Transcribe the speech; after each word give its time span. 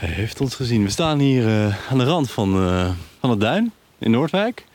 Hij 0.00 0.08
heeft 0.08 0.40
ons 0.40 0.54
gezien. 0.54 0.82
We 0.82 0.90
staan 0.90 1.18
hier 1.18 1.46
uh, 1.46 1.90
aan 1.90 1.98
de 1.98 2.04
rand 2.04 2.30
van, 2.30 2.62
uh, 2.62 2.90
van 3.18 3.30
het 3.30 3.40
duin 3.40 3.72
in 3.98 4.10
Noordwijk. 4.10 4.66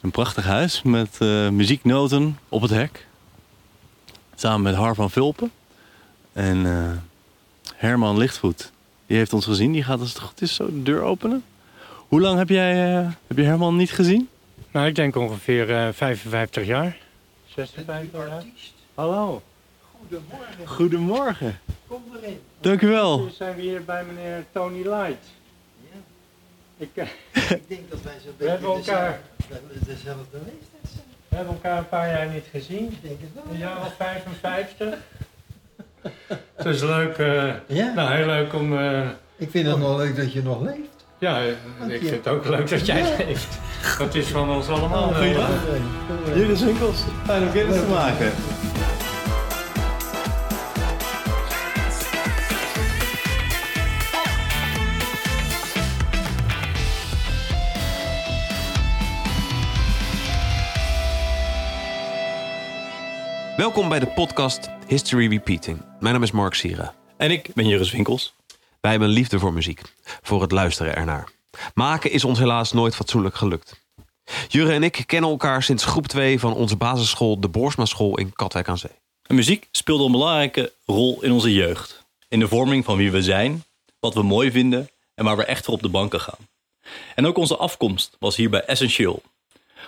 Een 0.00 0.10
prachtig 0.10 0.44
huis 0.44 0.82
met 0.82 1.18
uh, 1.22 1.48
muzieknoten 1.48 2.38
op 2.48 2.62
het 2.62 2.70
hek. 2.70 3.06
Samen 4.34 4.62
met 4.62 4.74
Har 4.74 4.94
van 4.94 5.10
Vulpen. 5.10 5.50
En 6.32 6.64
Herman 7.74 8.18
Lichtvoet. 8.18 8.72
Die 9.06 9.16
heeft 9.16 9.32
ons 9.32 9.44
gezien. 9.44 9.72
Die 9.72 9.82
gaat 9.82 10.00
als 10.00 10.08
het 10.08 10.18
goed 10.18 10.42
is 10.42 10.54
zo 10.54 10.66
de 10.66 10.82
deur 10.82 11.02
openen. 11.02 11.44
Hoe 12.08 12.20
lang 12.20 12.38
heb 12.38 12.48
jij 12.48 12.76
heb 13.26 13.36
je 13.36 13.42
Herman 13.42 13.76
niet 13.76 13.92
gezien? 13.92 14.28
Nou, 14.70 14.86
ik 14.86 14.94
denk 14.94 15.16
ongeveer 15.16 15.94
55 15.94 16.66
jaar. 16.66 16.96
56 17.54 18.12
jaar. 18.12 18.44
Hallo. 18.94 19.42
Goedemorgen. 20.08 20.66
Goedemorgen. 20.66 21.58
Kom 21.86 22.02
erin. 22.22 22.40
Dank 22.60 22.80
u 22.82 22.88
wel. 22.88 23.20
Nu 23.20 23.30
zijn 23.30 23.54
we 23.56 23.62
hier 23.62 23.84
bij 23.84 24.04
meneer 24.04 24.44
Tony 24.52 24.82
Light. 24.82 25.24
Ja. 25.80 25.98
Ik, 26.76 26.90
uh, 26.94 27.04
ik 27.58 27.68
denk 27.68 27.90
dat 27.90 28.02
wij 28.02 28.12
zo'n 28.24 28.32
beetje 28.36 28.52
hebben 28.52 28.70
elkaar- 28.70 29.20
dezelfde, 29.36 29.84
dezelfde 29.84 30.36
leeftijd 30.38 30.92
zijn. 30.94 31.04
we 31.28 31.36
hebben 31.36 31.54
elkaar 31.54 31.78
een 31.78 31.88
paar 31.88 32.08
jaar 32.08 32.26
niet 32.28 32.44
gezien. 32.50 32.84
Ik 32.92 33.02
denk 33.02 33.18
het 33.20 33.30
wel. 33.34 33.44
Een 33.52 33.58
jaar 33.58 33.80
of 33.80 33.94
55. 33.96 34.94
Het 36.56 36.66
is 36.66 36.80
leuk, 36.82 37.16
eh, 37.18 37.52
Ja, 37.66 37.92
nou 37.94 38.14
heel 38.14 38.26
leuk 38.26 38.54
om... 38.54 38.78
eh, 38.78 39.08
ik 39.36 39.50
vind 39.50 39.66
het 39.66 39.78
nog 39.78 39.96
leuk 39.96 40.16
dat 40.16 40.32
je 40.32 40.42
nog 40.42 40.60
leeft. 40.62 41.04
ja, 41.18 41.38
ik 41.88 41.98
vind 42.00 42.10
het 42.10 42.28
ook 42.28 42.44
leuk 42.46 42.68
dat 42.68 42.86
jij 42.86 42.98
Ja. 42.98 43.16
leeft. 43.24 43.58
Dat 43.98 44.14
is 44.14 44.26
van 44.26 44.50
ons 44.50 44.68
allemaal. 44.68 45.02
Oh, 45.04 45.10
eh, 45.10 45.16
goeiedag. 45.16 45.50
Judith 46.34 46.60
Winkels. 46.60 47.02
Fijn 47.24 47.42
om 47.42 47.52
kennis 47.52 47.76
te 47.76 47.86
maken. 47.86 48.32
Welkom 63.60 63.88
bij 63.88 63.98
de 63.98 64.06
podcast 64.06 64.68
History 64.86 65.28
Repeating. 65.28 65.84
Mijn 65.98 66.14
naam 66.14 66.22
is 66.22 66.30
Mark 66.30 66.54
Sira. 66.54 66.94
En 67.16 67.30
ik 67.30 67.54
ben 67.54 67.68
Juris 67.68 67.90
Winkels. 67.90 68.34
Wij 68.80 68.90
hebben 68.90 69.08
een 69.08 69.14
liefde 69.14 69.38
voor 69.38 69.52
muziek, 69.52 69.82
voor 70.22 70.42
het 70.42 70.52
luisteren 70.52 70.96
ernaar. 70.96 71.28
Maken 71.74 72.10
is 72.10 72.24
ons 72.24 72.38
helaas 72.38 72.72
nooit 72.72 72.94
fatsoenlijk 72.94 73.34
gelukt. 73.34 73.86
Jure 74.48 74.72
en 74.72 74.82
ik 74.82 75.02
kennen 75.06 75.30
elkaar 75.30 75.62
sinds 75.62 75.84
groep 75.84 76.06
2 76.06 76.40
van 76.40 76.54
onze 76.54 76.76
basisschool, 76.76 77.40
de 77.40 77.48
Boersma 77.48 77.84
School 77.84 78.18
in 78.18 78.32
Katwijk 78.32 78.68
aan 78.68 78.78
Zee. 78.78 78.98
En 79.26 79.34
muziek 79.34 79.68
speelde 79.70 80.04
een 80.04 80.12
belangrijke 80.12 80.72
rol 80.86 81.22
in 81.22 81.32
onze 81.32 81.52
jeugd. 81.52 82.06
In 82.28 82.38
de 82.38 82.48
vorming 82.48 82.84
van 82.84 82.96
wie 82.96 83.10
we 83.10 83.22
zijn, 83.22 83.64
wat 83.98 84.14
we 84.14 84.22
mooi 84.22 84.50
vinden 84.50 84.90
en 85.14 85.24
waar 85.24 85.36
we 85.36 85.44
echt 85.44 85.64
voor 85.64 85.74
op 85.74 85.82
de 85.82 85.88
banken 85.88 86.20
gaan. 86.20 86.48
En 87.14 87.26
ook 87.26 87.36
onze 87.36 87.56
afkomst 87.56 88.16
was 88.18 88.36
hierbij 88.36 88.64
essentieel. 88.64 89.22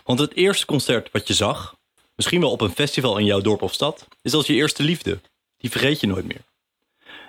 Want 0.04 0.18
het 0.18 0.34
eerste 0.34 0.66
concert 0.66 1.08
wat 1.12 1.26
je 1.26 1.34
zag, 1.34 1.80
misschien 2.22 2.40
wel 2.40 2.50
op 2.50 2.60
een 2.60 2.74
festival 2.74 3.18
in 3.18 3.24
jouw 3.24 3.40
dorp 3.40 3.62
of 3.62 3.72
stad, 3.72 4.06
is 4.22 4.34
als 4.34 4.46
je 4.46 4.54
eerste 4.54 4.82
liefde. 4.82 5.20
Die 5.56 5.70
vergeet 5.70 6.00
je 6.00 6.06
nooit 6.06 6.26
meer. 6.26 6.40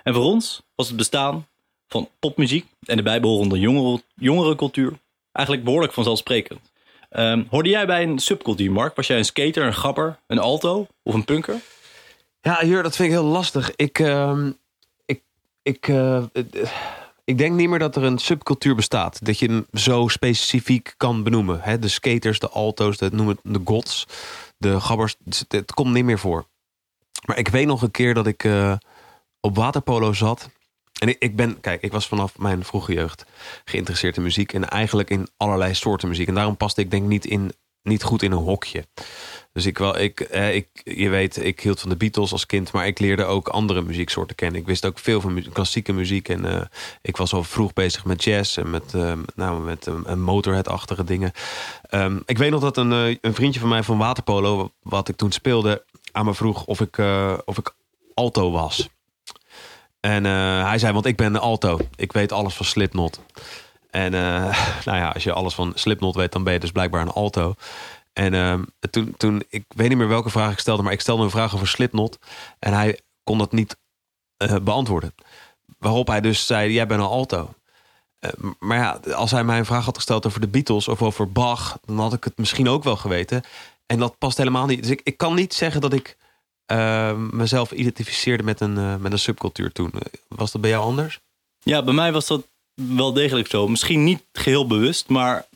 En 0.02 0.14
voor 0.14 0.22
ons 0.22 0.62
was 0.74 0.88
het 0.88 0.96
bestaan 0.96 1.46
van 1.88 2.08
popmuziek 2.18 2.66
en 2.84 2.96
de 2.96 3.02
bijbehorende 3.02 3.58
jongeren, 3.58 4.02
jongerencultuur 4.14 4.98
eigenlijk 5.32 5.66
behoorlijk 5.66 5.92
vanzelfsprekend. 5.92 6.60
Ehm, 7.10 7.42
hoorde 7.50 7.68
jij 7.68 7.86
bij 7.86 8.02
een 8.02 8.18
subcultuur, 8.18 8.72
Mark? 8.72 8.96
Was 8.96 9.06
jij 9.06 9.18
een 9.18 9.24
skater, 9.24 9.64
een 9.64 9.74
gabber, 9.74 10.18
een 10.26 10.38
alto 10.38 10.86
of 11.02 11.14
een 11.14 11.24
punker? 11.24 11.60
Ja, 12.40 12.64
Jure, 12.64 12.82
dat 12.82 12.96
vind 12.96 13.08
ik 13.08 13.14
heel 13.14 13.24
lastig. 13.24 13.72
Ik, 13.76 13.98
ehm, 13.98 14.50
ik, 15.06 15.22
ik, 15.62 15.88
eh, 15.88 16.16
eh, 16.16 16.24
ik 17.24 17.38
denk 17.38 17.54
niet 17.54 17.68
meer 17.68 17.78
dat 17.78 17.96
er 17.96 18.02
een 18.02 18.18
subcultuur 18.18 18.74
bestaat. 18.74 19.24
Dat 19.24 19.38
je 19.38 19.46
hem 19.46 19.66
zo 19.72 20.08
specifiek 20.08 20.94
kan 20.96 21.22
benoemen. 21.22 21.60
Hè? 21.60 21.78
De 21.78 21.88
skaters, 21.88 22.38
de 22.38 22.48
alto's, 22.48 22.96
de, 22.96 23.10
noem 23.12 23.28
het 23.28 23.38
de 23.42 23.60
gods, 23.64 24.06
de 24.64 24.80
gabbers. 24.80 25.16
Het, 25.24 25.44
het 25.48 25.72
komt 25.72 25.92
niet 25.92 26.04
meer 26.04 26.18
voor. 26.18 26.46
Maar 27.26 27.38
ik 27.38 27.48
weet 27.48 27.66
nog 27.66 27.82
een 27.82 27.90
keer 27.90 28.14
dat 28.14 28.26
ik 28.26 28.44
eh, 28.44 28.76
op 29.40 29.56
waterpolo 29.56 30.12
zat. 30.12 30.50
En 31.00 31.08
ik, 31.08 31.16
ik 31.18 31.36
ben, 31.36 31.60
kijk, 31.60 31.82
ik 31.82 31.92
was 31.92 32.08
vanaf 32.08 32.38
mijn 32.38 32.64
vroege 32.64 32.92
jeugd 32.92 33.24
geïnteresseerd 33.64 34.16
in 34.16 34.22
muziek. 34.22 34.52
En 34.52 34.68
eigenlijk 34.68 35.10
in 35.10 35.28
allerlei 35.36 35.74
soorten 35.74 36.08
muziek. 36.08 36.28
En 36.28 36.34
daarom 36.34 36.56
paste 36.56 36.80
ik 36.80 36.90
denk 36.90 37.06
niet, 37.06 37.24
in, 37.26 37.52
niet 37.82 38.02
goed 38.02 38.22
in 38.22 38.32
een 38.32 38.38
hokje. 38.38 38.84
Dus 39.54 39.66
ik 39.66 39.78
wel, 39.78 39.98
ik, 39.98 40.20
eh, 40.20 40.54
ik, 40.54 40.66
je 40.84 41.08
weet, 41.08 41.44
ik 41.44 41.60
hield 41.60 41.80
van 41.80 41.90
de 41.90 41.96
Beatles 41.96 42.32
als 42.32 42.46
kind, 42.46 42.72
maar 42.72 42.86
ik 42.86 42.98
leerde 42.98 43.24
ook 43.24 43.48
andere 43.48 43.82
muzieksoorten 43.82 44.36
kennen. 44.36 44.60
Ik 44.60 44.66
wist 44.66 44.86
ook 44.86 44.98
veel 44.98 45.20
van 45.20 45.44
klassieke 45.52 45.92
muziek 45.92 46.28
en 46.28 46.44
eh, 46.44 46.66
ik 47.02 47.16
was 47.16 47.32
al 47.32 47.44
vroeg 47.44 47.72
bezig 47.72 48.04
met 48.04 48.24
jazz 48.24 48.58
en 48.58 48.70
met, 48.70 48.94
eh, 48.94 49.14
met 49.14 49.36
name 49.36 49.58
met 49.58 49.86
eh, 49.86 49.94
een 50.04 50.22
motorhead-achtige 50.22 51.04
dingen. 51.04 51.32
Ehm, 51.82 52.18
ik 52.26 52.38
weet 52.38 52.50
nog 52.50 52.60
dat 52.60 52.76
een, 52.76 52.92
eh, 52.92 53.16
een 53.20 53.34
vriendje 53.34 53.60
van 53.60 53.68
mij 53.68 53.82
van 53.82 53.98
waterpolo, 53.98 54.72
wat 54.82 55.08
ik 55.08 55.16
toen 55.16 55.32
speelde, 55.32 55.84
aan 56.14 56.24
me 56.24 56.34
vroeg 56.34 56.64
of 56.64 56.80
ik, 56.80 56.98
eh, 56.98 57.38
of 57.44 57.58
ik 57.58 57.74
alto 58.14 58.50
was. 58.50 58.88
En 60.00 60.26
eh, 60.26 60.66
hij 60.68 60.78
zei, 60.78 60.92
want 60.92 61.06
ik 61.06 61.16
ben 61.16 61.40
alto. 61.40 61.78
Ik 61.96 62.12
weet 62.12 62.32
alles 62.32 62.54
van 62.54 62.66
Slipknot. 62.66 63.20
En 63.90 64.14
eh, 64.14 64.58
nou 64.86 64.98
ja, 64.98 65.08
als 65.08 65.24
je 65.24 65.32
alles 65.32 65.54
van 65.54 65.72
Slipknot 65.74 66.14
weet, 66.14 66.32
dan 66.32 66.44
ben 66.44 66.52
je 66.52 66.58
dus 66.58 66.70
blijkbaar 66.72 67.00
een 67.00 67.08
alto. 67.08 67.54
En 68.14 68.34
ehm, 68.34 68.62
toen, 68.90 69.14
toen, 69.16 69.42
ik 69.48 69.64
weet 69.68 69.88
niet 69.88 69.98
meer 69.98 70.08
welke 70.08 70.30
vraag 70.30 70.52
ik 70.52 70.58
stelde, 70.58 70.82
maar 70.82 70.92
ik 70.92 71.00
stelde 71.00 71.22
een 71.22 71.30
vraag 71.30 71.54
over 71.54 71.68
Slipknot. 71.68 72.18
En 72.58 72.72
hij 72.72 73.00
kon 73.22 73.38
dat 73.38 73.52
niet 73.52 73.76
eh, 74.36 74.56
beantwoorden. 74.62 75.14
Waarop 75.78 76.06
hij 76.06 76.20
dus 76.20 76.46
zei, 76.46 76.72
jij 76.72 76.86
bent 76.86 77.00
een 77.00 77.06
alto. 77.06 77.54
Eh, 78.18 78.30
maar 78.58 78.78
ja, 78.78 79.12
als 79.14 79.30
hij 79.30 79.44
mij 79.44 79.58
een 79.58 79.64
vraag 79.64 79.84
had 79.84 79.96
gesteld 79.96 80.26
over 80.26 80.40
de 80.40 80.48
Beatles 80.48 80.88
of 80.88 81.02
over 81.02 81.32
Bach, 81.32 81.78
dan 81.84 81.98
had 81.98 82.12
ik 82.12 82.24
het 82.24 82.38
misschien 82.38 82.68
ook 82.68 82.84
wel 82.84 82.96
geweten. 82.96 83.42
En 83.86 83.98
dat 83.98 84.18
past 84.18 84.36
helemaal 84.36 84.66
niet. 84.66 84.82
Dus 84.82 84.90
ik, 84.90 85.00
ik 85.04 85.16
kan 85.16 85.34
niet 85.34 85.54
zeggen 85.54 85.80
dat 85.80 85.92
ik 85.92 86.16
eh, 86.66 87.16
mezelf 87.16 87.70
identificeerde 87.72 88.42
met 88.42 88.60
een, 88.60 88.78
eh, 88.78 88.96
met 88.96 89.12
een 89.12 89.18
subcultuur 89.18 89.72
toen. 89.72 89.92
Was 90.28 90.52
dat 90.52 90.60
bij 90.60 90.70
jou 90.70 90.84
anders? 90.84 91.20
Ja, 91.60 91.82
bij 91.82 91.94
mij 91.94 92.12
was 92.12 92.26
dat 92.26 92.46
wel 92.74 93.12
degelijk 93.12 93.48
zo. 93.48 93.68
Misschien 93.68 94.04
niet 94.04 94.24
geheel 94.32 94.66
bewust, 94.66 95.08
maar 95.08 95.46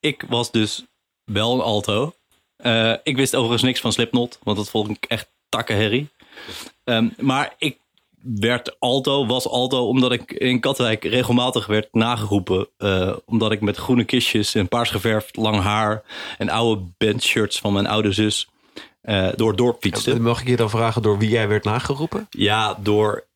ik 0.00 0.24
was 0.28 0.50
dus 0.50 0.84
wel 1.28 1.54
een 1.54 1.60
alto. 1.60 2.14
Eh, 2.56 2.94
ik 3.02 3.16
wist 3.16 3.34
overigens 3.34 3.62
niks 3.62 3.80
van 3.80 3.92
Slipknot, 3.92 4.38
want 4.42 4.56
dat 4.56 4.70
vond 4.70 4.90
ik 4.90 5.04
echt 5.08 5.28
takkenherrie. 5.48 6.08
Ehm 6.84 7.08
maar 7.18 7.54
ik 7.58 7.78
werd 8.20 8.80
alto, 8.80 9.26
was 9.26 9.48
alto, 9.48 9.88
omdat 9.88 10.12
ik 10.12 10.32
in 10.32 10.60
Katwijk 10.60 11.04
regelmatig 11.04 11.66
werd 11.66 11.88
nageroepen. 11.92 12.68
eh, 12.76 13.16
omdat 13.24 13.52
ik 13.52 13.60
met 13.60 13.76
groene 13.76 14.04
kistjes 14.04 14.54
en 14.54 14.68
paars 14.68 14.90
geverfd 14.90 15.36
lang 15.36 15.60
haar 15.60 16.02
en 16.38 16.48
oude 16.48 16.82
bandshirts 16.98 17.58
van 17.58 17.72
mijn 17.72 17.86
oude 17.86 18.12
zus 18.12 18.48
eh, 19.00 19.28
door 19.36 19.48
het 19.48 19.58
dorp 19.58 19.80
fietste. 19.80 20.20
Mag 20.20 20.40
ik 20.40 20.48
je 20.48 20.56
dan 20.56 20.70
vragen 20.70 21.02
door 21.02 21.18
wie 21.18 21.28
jij 21.30 21.48
werd 21.48 21.64
nageroepen? 21.64 22.26
Ja, 22.30 22.78
door 22.80 23.26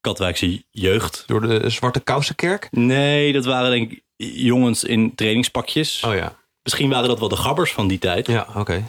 Katwijkse 0.00 0.64
jeugd. 0.70 1.24
Door 1.26 1.40
de 1.40 1.70
Zwarte 1.70 2.00
Kousenkerk? 2.00 2.68
Nee, 2.70 3.32
dat 3.32 3.44
waren 3.44 3.70
denk 3.70 3.90
ik 3.90 4.02
jongens 4.16 4.84
in 4.84 5.14
trainingspakjes. 5.14 6.02
Oh 6.06 6.14
ja. 6.14 6.36
Misschien 6.64 6.88
waren 6.90 7.08
dat 7.08 7.18
wel 7.18 7.28
de 7.28 7.36
gabbers 7.36 7.72
van 7.72 7.88
die 7.88 7.98
tijd. 7.98 8.26
Ja, 8.26 8.46
oké. 8.56 8.84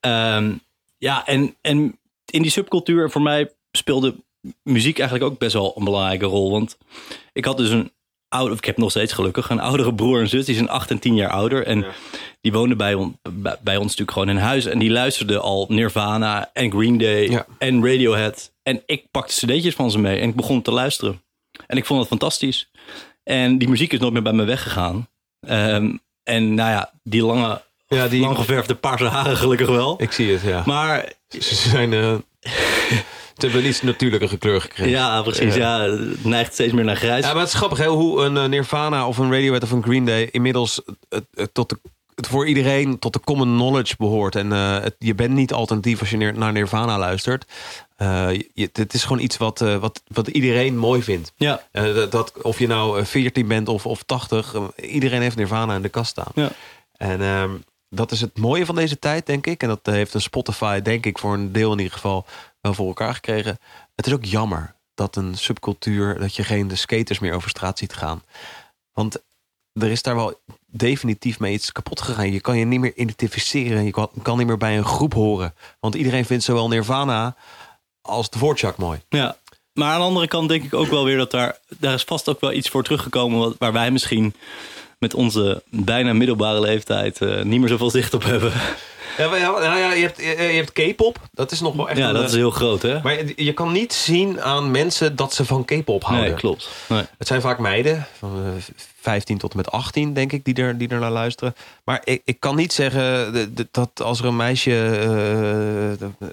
Ehm, 0.00 0.52
ja, 0.98 1.26
en, 1.26 1.56
en 1.60 1.98
in 2.24 2.42
die 2.42 2.50
subcultuur, 2.50 3.04
en 3.04 3.10
voor 3.10 3.22
mij 3.22 3.52
speelde 3.72 4.14
muziek 4.62 4.98
eigenlijk 4.98 5.30
ook 5.32 5.38
best 5.38 5.52
wel 5.52 5.72
een 5.76 5.84
belangrijke 5.84 6.24
rol. 6.24 6.50
Want 6.50 6.78
ik 7.32 7.44
had 7.44 7.56
dus 7.56 7.70
een 7.70 7.92
oude, 8.28 8.52
of 8.52 8.58
ik 8.58 8.64
heb 8.64 8.76
nog 8.76 8.90
steeds 8.90 9.12
gelukkig, 9.12 9.50
een 9.50 9.60
oudere 9.60 9.94
broer 9.94 10.20
en 10.20 10.28
zus. 10.28 10.44
Die 10.44 10.54
zijn 10.54 10.68
8 10.68 10.90
en 10.90 10.98
10 10.98 11.14
jaar 11.14 11.30
ouder. 11.30 11.66
En 11.66 11.84
die 12.40 12.52
woonden 12.52 12.76
bij, 12.76 12.94
on, 12.94 13.18
bij, 13.30 13.56
bij 13.62 13.76
ons 13.76 13.84
natuurlijk 13.86 14.10
gewoon 14.12 14.28
in 14.28 14.36
huis. 14.36 14.64
En 14.66 14.78
die 14.78 14.90
luisterden 14.90 15.40
al 15.42 15.66
Nirvana 15.68 16.50
en 16.52 16.70
Green 16.70 16.98
Day 16.98 17.28
Ja. 17.30 17.46
en 17.58 17.84
Radiohead. 17.86 18.52
En 18.62 18.82
ik 18.86 19.10
pakte 19.10 19.46
cd'tjes 19.46 19.74
van 19.74 19.90
ze 19.90 19.98
mee 19.98 20.20
en 20.20 20.28
ik 20.28 20.36
begon 20.36 20.62
te 20.62 20.70
luisteren. 20.70 21.22
En 21.66 21.76
ik 21.76 21.84
vond 21.84 22.00
het 22.00 22.08
fantastisch. 22.08 22.70
En 23.22 23.58
die 23.58 23.68
muziek 23.68 23.92
is 23.92 23.98
nooit 23.98 24.12
meer 24.12 24.22
bij 24.22 24.32
me 24.32 24.44
weggegaan. 24.44 25.08
Ehm, 25.40 25.96
en 26.30 26.54
nou 26.54 26.70
ja, 26.70 26.90
die 27.02 27.22
lange, 27.24 27.62
Ja, 27.88 28.08
die, 28.08 28.20
lang 28.20 28.36
geverfde 28.36 28.74
paarse 28.74 29.04
haren 29.04 29.36
gelukkig 29.36 29.68
wel. 29.68 29.94
ik 30.02 30.12
zie 30.12 30.32
het, 30.32 30.42
ja. 30.42 30.62
Maar 30.66 31.12
Ze 31.28 31.54
zijn... 31.54 31.92
eh 31.92 32.14
ze 33.40 33.46
hebben 33.46 33.64
een 33.64 33.68
iets 33.70 33.82
natuurlijke 33.82 34.38
kleur 34.38 34.60
gekregen. 34.60 34.90
ja, 34.90 35.22
precies. 35.22 35.54
Ja. 35.54 35.80
het 35.80 36.24
neigt 36.24 36.52
steeds 36.52 36.72
meer 36.72 36.84
naar 36.84 36.96
grijs. 36.96 37.24
Ja, 37.24 37.32
maar 37.32 37.40
het 37.42 37.48
is 37.52 37.54
grappig 37.58 37.78
hè, 37.78 37.86
hoe 37.86 38.24
een 38.24 38.36
eh, 38.36 38.44
Nirvana 38.44 39.06
of 39.06 39.18
een 39.18 39.32
Radiohead 39.32 39.62
of 39.62 39.70
een 39.70 39.82
Green 39.82 40.04
Day 40.04 40.28
inmiddels 40.30 40.80
het 41.08 41.54
tot 41.54 41.68
de, 41.68 41.78
het 42.20 42.28
voor 42.28 42.46
iedereen 42.46 42.98
tot 42.98 43.12
de 43.12 43.20
common 43.20 43.54
knowledge 43.54 43.94
behoort. 43.98 44.36
En 44.36 44.52
eh, 44.52 44.80
het, 44.80 44.94
je 44.98 45.14
bent 45.14 45.34
niet 45.34 45.52
alternatief 45.52 46.00
als 46.00 46.10
je 46.10 46.16
naar 46.16 46.52
Nirvana 46.52 46.98
luistert. 46.98 47.44
Eh, 47.96 48.28
je, 48.54 48.70
het 48.72 48.94
is 48.94 49.02
gewoon 49.02 49.22
iets 49.22 49.36
wat, 49.36 49.60
eh, 49.60 49.76
wat, 49.76 50.02
wat 50.06 50.28
iedereen 50.28 50.76
mooi 50.78 51.02
vindt. 51.02 51.32
ja, 51.36 51.62
dat, 52.10 52.32
of 52.42 52.58
je 52.58 52.66
nou 52.66 52.98
eh, 52.98 53.04
14 53.04 53.48
bent 53.48 53.68
of, 53.68 53.86
of 53.86 54.02
80, 54.02 54.54
eh, 54.54 54.92
iedereen 54.92 55.20
heeft 55.20 55.36
Nirvana 55.36 55.74
in 55.74 55.82
de 55.82 55.88
kast 55.88 56.10
staan. 56.10 56.32
ja. 56.34 56.50
En 56.96 57.20
ehm, 57.20 57.50
dat 57.88 58.12
is 58.12 58.20
het 58.20 58.38
mooie 58.38 58.66
van 58.66 58.74
deze 58.74 58.98
tijd, 58.98 59.26
denk 59.26 59.46
ik. 59.46 59.62
En 59.62 59.68
dat 59.68 59.80
heeft 59.82 60.14
een 60.14 60.20
Spotify, 60.20 60.80
denk 60.80 61.06
ik, 61.06 61.18
voor 61.18 61.34
een 61.34 61.52
deel 61.52 61.72
in 61.72 61.78
ieder 61.78 61.92
geval 61.92 62.26
wel 62.60 62.74
voor 62.74 62.86
elkaar 62.86 63.14
gekregen. 63.14 63.58
Het 63.94 64.06
is 64.06 64.12
ook 64.12 64.24
jammer 64.24 64.74
dat 64.94 65.16
een 65.16 65.36
subcultuur, 65.36 66.18
dat 66.18 66.36
je 66.36 66.44
geen 66.44 66.68
de 66.68 66.76
skaters 66.76 67.18
meer 67.18 67.34
over 67.34 67.50
straat 67.50 67.78
ziet 67.78 67.92
gaan. 67.92 68.22
Want 68.92 69.22
er 69.72 69.90
is 69.90 70.02
daar 70.02 70.14
wel 70.14 70.40
definitief 70.70 71.38
mee 71.38 71.52
iets 71.52 71.72
kapot 71.72 72.00
gegaan. 72.00 72.32
Je 72.32 72.40
kan 72.40 72.58
je 72.58 72.64
niet 72.64 72.80
meer 72.80 72.96
identificeren. 72.96 73.84
Je 73.84 73.90
kan, 73.90 74.10
kan 74.22 74.38
niet 74.38 74.46
meer 74.46 74.56
bij 74.56 74.76
een 74.76 74.84
groep 74.84 75.14
horen. 75.14 75.54
Want 75.80 75.94
iedereen 75.94 76.24
vindt 76.24 76.44
zowel 76.44 76.68
Nirvana 76.68 77.36
als 78.02 78.30
de 78.30 78.36
Dvorak 78.38 78.76
mooi. 78.76 79.00
Ja. 79.08 79.36
Maar 79.72 79.92
aan 79.92 79.98
de 79.98 80.06
andere 80.06 80.28
kant 80.28 80.48
denk 80.48 80.64
ik 80.64 80.74
ook 80.74 80.90
wel 80.90 81.04
weer 81.04 81.16
dat 81.16 81.30
daar, 81.30 81.58
daar 81.78 81.94
is 81.94 82.02
vast 82.02 82.28
ook 82.28 82.40
wel 82.40 82.52
iets 82.52 82.68
voor 82.68 82.82
teruggekomen. 82.82 83.38
Wat, 83.38 83.54
waar 83.58 83.72
wij 83.72 83.90
misschien 83.90 84.34
met 84.98 85.14
onze 85.14 85.62
bijna 85.70 86.12
middelbare 86.12 86.60
leeftijd 86.60 87.20
eh, 87.20 87.42
niet 87.42 87.60
meer 87.60 87.68
zoveel 87.68 87.90
zicht 87.90 88.14
op 88.14 88.24
hebben. 88.24 88.52
Ja, 89.18 89.36
ja, 89.36 89.50
nou 89.50 89.78
ja, 89.78 89.92
je 89.92 90.02
hebt, 90.02 90.16
je 90.16 90.24
je 90.24 90.62
hebt 90.64 90.72
K-pop. 90.72 91.18
Dat 91.32 91.50
is 91.52 91.60
nog 91.60 91.74
wel 91.74 91.88
echt 91.88 91.98
Ja, 91.98 92.08
een, 92.08 92.12
dat 92.14 92.22
eh, 92.22 92.28
is 92.28 92.34
heel 92.34 92.50
groot, 92.50 92.82
hè? 92.82 93.02
Maar 93.02 93.14
je, 93.26 93.32
je 93.36 93.52
kan 93.52 93.72
niet 93.72 93.92
zien 93.92 94.42
aan 94.42 94.70
mensen 94.70 95.16
dat 95.16 95.34
ze 95.34 95.44
van 95.44 95.64
K-pop 95.64 96.02
houden. 96.04 96.28
Nee, 96.30 96.38
klopt. 96.38 96.68
Nee. 96.88 97.02
Het 97.18 97.26
zijn 97.26 97.40
vaak 97.40 97.58
meiden 97.58 98.06
van 98.18 98.30
eh, 98.44 98.62
15 99.00 99.38
tot 99.38 99.50
en 99.50 99.56
met 99.56 99.70
18, 99.70 100.12
denk 100.14 100.32
ik, 100.32 100.44
die 100.44 100.54
er, 100.54 100.78
die 100.78 100.88
er 100.88 100.98
naar 101.00 101.10
luisteren. 101.10 101.54
Maar 101.84 102.00
ik, 102.04 102.22
ik 102.24 102.40
kan 102.40 102.56
niet 102.56 102.72
zeggen 102.72 103.32
dat 103.70 104.02
als 104.02 104.18
er 104.18 104.24
een 104.24 104.36
meisje 104.36 104.72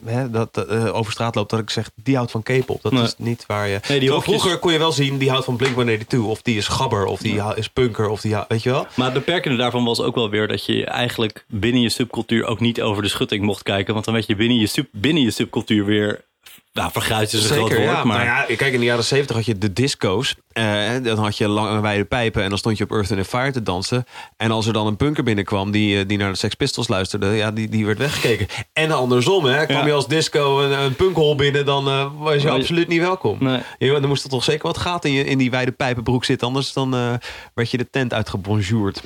eh, 0.05 0.23
dat 0.31 0.65
eh, 0.67 0.95
over 0.95 1.11
straat 1.11 1.35
loopt, 1.35 1.49
dat 1.49 1.59
ik 1.59 1.69
zeg, 1.69 1.89
die 2.03 2.15
houdt 2.15 2.31
van 2.31 2.43
K-pop. 2.43 2.81
Dat 2.81 2.91
Nee. 2.91 3.03
is 3.03 3.13
niet 3.17 3.43
waar 3.47 3.67
je... 3.67 3.79
Nee, 3.87 3.99
die 3.99 4.11
Vroeger 4.11 4.57
kon 4.57 4.71
je 4.71 4.77
wel 4.77 4.91
zien, 4.91 5.17
die 5.17 5.29
houdt 5.29 5.45
van 5.45 5.55
Blink-182, 5.57 6.17
of 6.19 6.41
die 6.41 6.57
is 6.57 6.67
gabber, 6.67 7.05
of 7.05 7.19
die 7.19 7.41
is 7.55 7.69
punker, 7.69 8.09
of 8.09 8.21
die... 8.21 8.35
Weet 8.47 8.63
je 8.63 8.69
wel? 8.69 8.87
Maar 8.95 9.05
het 9.05 9.13
beperkende 9.13 9.57
daarvan 9.57 9.83
was 9.83 10.01
ook 10.01 10.15
wel 10.15 10.29
weer 10.29 10.47
dat 10.47 10.65
je 10.65 10.85
eigenlijk 10.85 11.45
binnen 11.47 11.81
je 11.81 11.89
subcultuur 11.89 12.45
ook 12.45 12.59
niet 12.59 12.66
over 12.81 13.03
de 13.03 13.09
schutting 13.09 13.43
mocht 13.43 13.63
kijken. 13.63 13.93
Want 13.93 14.05
dan 14.05 14.13
werd 14.13 14.27
je 14.27 14.35
binnen 14.35 14.57
je, 14.59 14.67
sub, 14.67 14.87
binnen 14.91 15.23
je 15.23 15.31
subcultuur 15.31 15.85
weer. 15.85 16.25
Nou, 16.73 16.91
verguisd 16.91 17.33
is 17.33 17.49
een 17.49 17.55
groot 17.55 17.69
woord. 17.73 17.81
ja. 17.83 18.03
Maar 18.03 18.25
Nou 18.25 18.49
ja, 18.49 18.55
kijk, 18.55 18.73
in 18.73 18.79
de 18.79 18.85
jaren 18.85 19.03
70 19.03 19.35
had 19.35 19.45
je 19.45 19.57
de 19.57 19.73
disco's. 19.73 20.35
Eh, 20.51 20.89
dan 21.03 21.17
had 21.17 21.37
je 21.37 21.47
lange 21.47 21.81
wijde 21.81 22.05
pijpen 22.05 22.43
en 22.43 22.49
dan 22.49 22.57
stond 22.57 22.77
je 22.77 22.83
op 22.83 22.91
Earth 22.91 23.11
and 23.11 23.27
Fire 23.27 23.51
te 23.51 23.63
dansen. 23.63 24.03
En 24.37 24.51
als 24.51 24.65
er 24.67 24.73
dan 24.73 24.87
een 24.87 24.97
punker 24.97 25.23
binnenkwam 25.23 25.71
die, 25.71 25.99
eh, 25.99 26.07
die 26.07 26.17
naar 26.17 26.31
de 26.31 26.37
Sex 26.37 26.53
Pistols 26.55 26.87
luisterde, 26.87 27.27
ja, 27.27 27.51
die, 27.51 27.69
die 27.69 27.85
werd 27.85 27.97
weggekeken. 27.97 28.47
En 28.73 28.91
andersom, 28.91 29.45
hè, 29.45 29.65
kwam 29.65 29.77
Ja. 29.79 29.85
je 29.85 29.93
als 29.93 30.07
disco 30.07 30.61
een, 30.61 30.71
een 30.79 30.95
punkhol 30.95 31.35
binnen, 31.35 31.65
dan 31.65 31.87
eh, 31.87 32.11
was 32.17 32.41
je 32.41 32.49
absoluut 32.49 32.87
niet 32.87 33.01
welkom. 33.01 33.37
Nee. 33.39 33.61
Ja, 33.77 33.93
er 33.93 34.07
moest 34.07 34.23
er 34.23 34.29
toch 34.29 34.43
zeker 34.43 34.67
wat 34.67 34.77
gaten 34.77 35.09
in, 35.09 35.15
je, 35.15 35.23
in 35.23 35.37
die 35.37 35.51
wijde 35.51 35.71
pijpenbroek 35.71 36.25
zitten, 36.25 36.47
anders 36.47 36.73
dan 36.73 36.93
eh, 36.95 37.13
werd 37.53 37.71
je 37.71 37.77
de 37.77 37.89
tent 37.89 38.13
uitgebonjourd. 38.13 39.01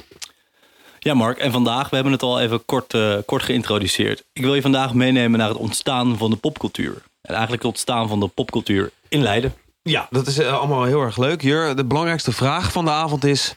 Ja, 1.04 1.14
Mark, 1.14 1.38
en 1.38 1.52
vandaag, 1.52 1.90
we 1.90 1.96
hebben 1.96 2.14
het 2.14 2.24
al 2.24 2.40
even 2.40 2.66
kort, 2.66 2.94
eh, 2.94 3.18
kort 3.26 3.44
geïntroduceerd. 3.44 4.24
Ik 4.34 4.44
wil 4.44 4.56
je 4.56 4.62
vandaag 4.62 4.94
meenemen 4.94 5.40
naar 5.40 5.50
het 5.50 5.58
ontstaan 5.58 6.18
van 6.18 6.30
de 6.30 6.36
popcultuur. 6.36 6.94
En 7.22 7.34
eigenlijk 7.34 7.64
het 7.64 7.72
ontstaan 7.72 8.08
van 8.08 8.20
de 8.20 8.28
popcultuur 8.28 8.92
in 9.10 9.22
Leiden. 9.22 9.54
Ja, 9.84 10.08
dat 10.10 10.28
is 10.28 10.38
eh, 10.38 10.58
allemaal 10.58 10.84
heel 10.84 11.02
erg 11.02 11.18
leuk. 11.18 11.42
Jur, 11.42 11.76
de 11.76 11.86
belangrijkste 11.86 12.32
vraag 12.32 12.72
van 12.72 12.86
de 12.86 12.92
avond 12.92 13.24
is... 13.24 13.56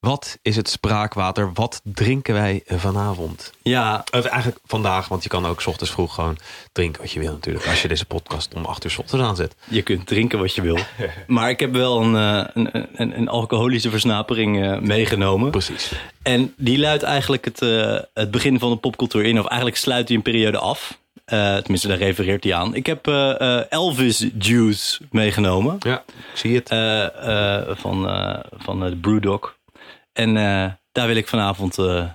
Wat 0.00 0.38
is 0.42 0.56
het 0.56 0.68
spraakwater? 0.68 1.50
Wat 1.54 1.80
drinken 1.84 2.34
wij 2.34 2.62
vanavond? 2.66 3.52
Ja, 3.62 4.04
Of 4.10 4.24
eigenlijk 4.24 4.60
vandaag, 4.66 5.08
want 5.08 5.22
je 5.22 5.28
kan 5.28 5.46
ook 5.46 5.60
's 5.60 5.66
ochtends 5.66 5.92
vroeg 5.92 6.14
gewoon 6.14 6.36
drinken 6.72 7.00
wat 7.02 7.10
je 7.12 7.20
wil 7.20 7.32
natuurlijk. 7.32 7.66
Als 7.66 7.82
je 7.82 7.88
deze 7.88 8.04
podcast 8.04 8.54
om 8.54 8.64
8 8.64 8.84
uur 8.84 8.90
's 8.90 8.98
ochtends 8.98 9.24
aanzet. 9.26 9.54
je 9.68 9.82
kunt 9.82 10.06
drinken 10.06 10.38
wat 10.38 10.54
je 10.54 10.62
wil. 10.62 10.78
Maar 11.26 11.50
ik 11.50 11.60
heb 11.60 11.72
wel 11.72 12.00
een, 12.02 12.16
eh, 12.16 12.48
een, 12.54 12.86
een, 12.94 13.18
een 13.18 13.28
alcoholische 13.28 13.90
versnapering 13.90 14.62
eh, 14.64 14.78
meegenomen. 14.78 15.50
Precies. 15.50 15.92
En 16.22 16.54
die 16.56 16.78
luidt 16.78 17.02
eigenlijk 17.02 17.44
het, 17.44 17.62
eh, 17.62 17.98
het 18.14 18.30
begin 18.30 18.58
van 18.58 18.70
de 18.70 18.76
popcultuur 18.76 19.24
in. 19.24 19.38
Of 19.38 19.46
eigenlijk 19.46 19.76
sluit 19.76 20.06
die 20.06 20.16
een 20.16 20.22
periode 20.22 20.58
af. 20.58 20.98
Eh, 21.24 21.56
tenminste, 21.56 21.88
daar 21.88 21.96
refereert 21.98 22.44
hij 22.44 22.54
aan. 22.54 22.74
Ik 22.74 22.86
heb 22.86 23.06
Elvis 23.68 24.26
Juice 24.38 25.00
meegenomen. 25.10 25.76
Ja, 25.78 26.02
ik 26.32 26.36
zie 26.38 26.54
het. 26.54 26.68
eh, 26.70 27.58
eh, 27.58 27.76
van, 27.76 28.08
eh, 28.08 28.38
van 28.58 28.80
de 28.80 28.96
Brewdog. 28.96 29.58
En 30.20 30.36
eh, 30.36 30.72
daar 30.92 31.06
wil 31.06 31.16
ik 31.16 31.28
vanavond... 31.28 31.78
eh, 31.78 32.10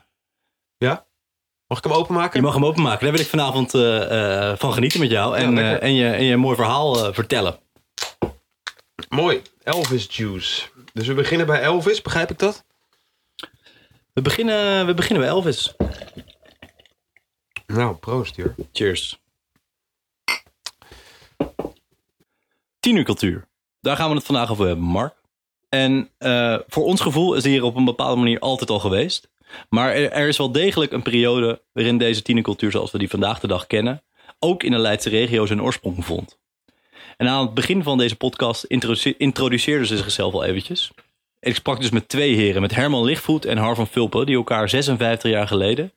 ja? 0.77 1.05
Mag 1.67 1.77
ik 1.77 1.83
hem 1.83 1.93
openmaken? 1.93 2.39
je 2.39 2.45
mag 2.45 2.53
hem 2.53 2.65
openmaken. 2.65 3.03
Daar 3.03 3.11
wil 3.11 3.21
ik 3.21 3.27
vanavond 3.27 3.73
eh, 3.73 4.53
van 4.57 4.73
genieten 4.73 4.99
met 4.99 5.09
jou. 5.09 5.37
En, 5.37 5.57
en, 5.81 5.93
je, 5.93 6.09
en 6.09 6.23
je 6.23 6.33
een 6.33 6.39
mooi 6.39 6.55
verhaal 6.55 7.13
vertellen. 7.13 7.59
Mooi. 9.09 9.41
Elvis 9.63 10.15
Juice. 10.15 10.69
Dus 10.93 11.07
we 11.07 11.13
beginnen 11.13 11.47
bij 11.47 11.61
Elvis, 11.61 12.01
begrijp 12.01 12.29
ik 12.29 12.39
dat? 12.39 12.65
We 14.13 14.21
beginnen, 14.21 14.85
we 14.85 14.93
beginnen 14.93 15.21
bij 15.21 15.31
Elvis. 15.31 15.75
Nou, 17.67 17.95
proost 17.95 18.35
Jur. 18.35 18.55
Cheers. 18.71 19.19
Tienercultuur. 22.79 23.47
Daar 23.81 23.95
gaan 23.95 24.09
we 24.09 24.15
het 24.15 24.25
vandaag 24.25 24.51
over 24.51 24.67
hebben, 24.67 24.85
Mark. 24.85 25.23
En 25.75 26.10
eh, 26.18 26.57
voor 26.68 26.83
ons 26.83 27.01
gevoel 27.01 27.33
is 27.33 27.44
die 27.44 27.51
hier 27.51 27.63
op 27.63 27.75
een 27.75 27.86
bepaalde 27.86 28.16
manier 28.16 28.39
altijd 28.39 28.69
al 28.69 28.80
geweest. 28.80 29.30
Maar 29.69 29.94
er, 29.94 30.27
is 30.27 30.38
wel 30.38 30.51
degelijk 30.51 30.92
een 30.92 31.01
periode 31.01 31.62
waarin 31.74 31.98
deze 31.98 32.22
tienercultuur 32.22 32.72
zoals 32.72 32.92
we 32.92 32.98
die 32.98 33.10
vandaag 33.10 33.39
de 33.39 33.48
dag 33.48 33.68
kennen, 33.68 34.04
ook 34.39 34.63
in 34.63 34.72
de 34.72 34.77
Leidse 34.77 35.10
regio 35.10 35.45
zijn 35.45 35.62
oorsprong 35.62 36.06
vond. 36.06 36.38
En 37.18 37.27
aan 37.27 37.45
het 37.45 37.54
begin 37.54 37.83
van 37.83 37.98
deze 37.98 38.16
podcast 38.16 38.63
introduce- 38.63 39.18
introduceerden 39.18 39.88
ze 39.88 39.98
zichzelf 39.98 40.33
al 40.33 40.44
eventjes. 40.44 40.92
En 41.39 41.50
ik 41.50 41.56
sprak 41.56 41.81
dus 41.81 41.89
met 41.89 42.10
twee 42.10 42.36
heren, 42.36 42.62
met 42.62 42.75
Herman 42.75 43.04
Lichtvoet 43.04 43.45
en 43.45 43.57
Har 43.57 43.75
van 43.75 43.88
Vulpen, 43.88 44.25
die 44.25 44.36
elkaar 44.36 44.69
56 44.69 45.31
jaar 45.31 45.48
geleden 45.48 45.94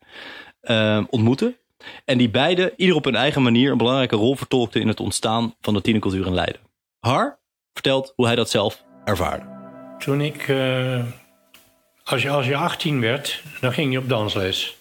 eh, 0.60 1.04
ontmoetten. 1.10 1.56
En 2.04 2.18
die 2.18 2.30
beide, 2.30 2.72
ieder 2.76 2.96
op 2.96 3.04
hun 3.04 3.16
eigen 3.16 3.42
manier, 3.42 3.70
een 3.70 3.78
belangrijke 3.78 4.16
rol 4.16 4.36
vertolkten 4.36 4.80
in 4.80 4.88
het 4.88 5.00
ontstaan 5.00 5.54
van 5.60 5.74
de 5.74 5.80
tienercultuur 5.80 6.26
in 6.26 6.34
Leiden. 6.34 6.60
Har 6.98 7.38
vertelt 7.72 8.12
hoe 8.16 8.26
hij 8.26 8.36
dat 8.36 8.50
zelf 8.50 8.84
ervaarde. 9.04 9.57
Toen 9.98 10.20
ik, 10.20 10.48
eh, 10.48 11.00
als, 12.04 12.22
je, 12.22 12.30
als 12.30 12.46
je 12.46 12.56
18 12.56 13.00
werd, 13.00 13.42
dan 13.60 13.72
ging 13.72 13.92
je 13.92 13.98
op 13.98 14.08
dansles. 14.08 14.76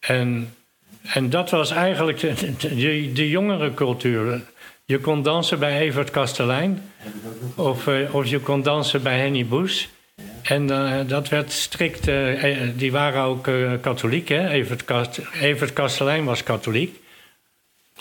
En, 0.00 0.54
en 1.02 1.30
dat 1.30 1.50
was 1.50 1.70
eigenlijk 1.70 2.20
de, 2.20 3.12
de, 3.12 3.28
jongere 3.28 3.74
cultuur. 3.74 4.42
Je 4.84 4.98
kon 4.98 5.22
dansen 5.22 5.58
bij 5.58 5.78
Evert 5.78 6.10
Kastelein. 6.10 6.92
Of, 7.54 7.86
eh, 7.86 8.14
of 8.14 8.26
je 8.26 8.38
kon 8.38 8.62
dansen 8.62 9.02
bij 9.02 9.18
Henny 9.18 9.46
Boes. 9.46 9.88
En 10.42 10.70
eh, 10.70 11.08
dat 11.08 11.28
werd 11.28 11.52
strikt... 11.52 12.10
die 12.74 12.92
waren 12.92 13.22
ook 13.22 13.48
katholiek, 13.80 14.28
hè? 14.28 14.48
Evert, 14.48 14.84
Kast, 14.84 15.20
Kastelein 15.72 16.24
was 16.24 16.42
katholiek. 16.42 17.00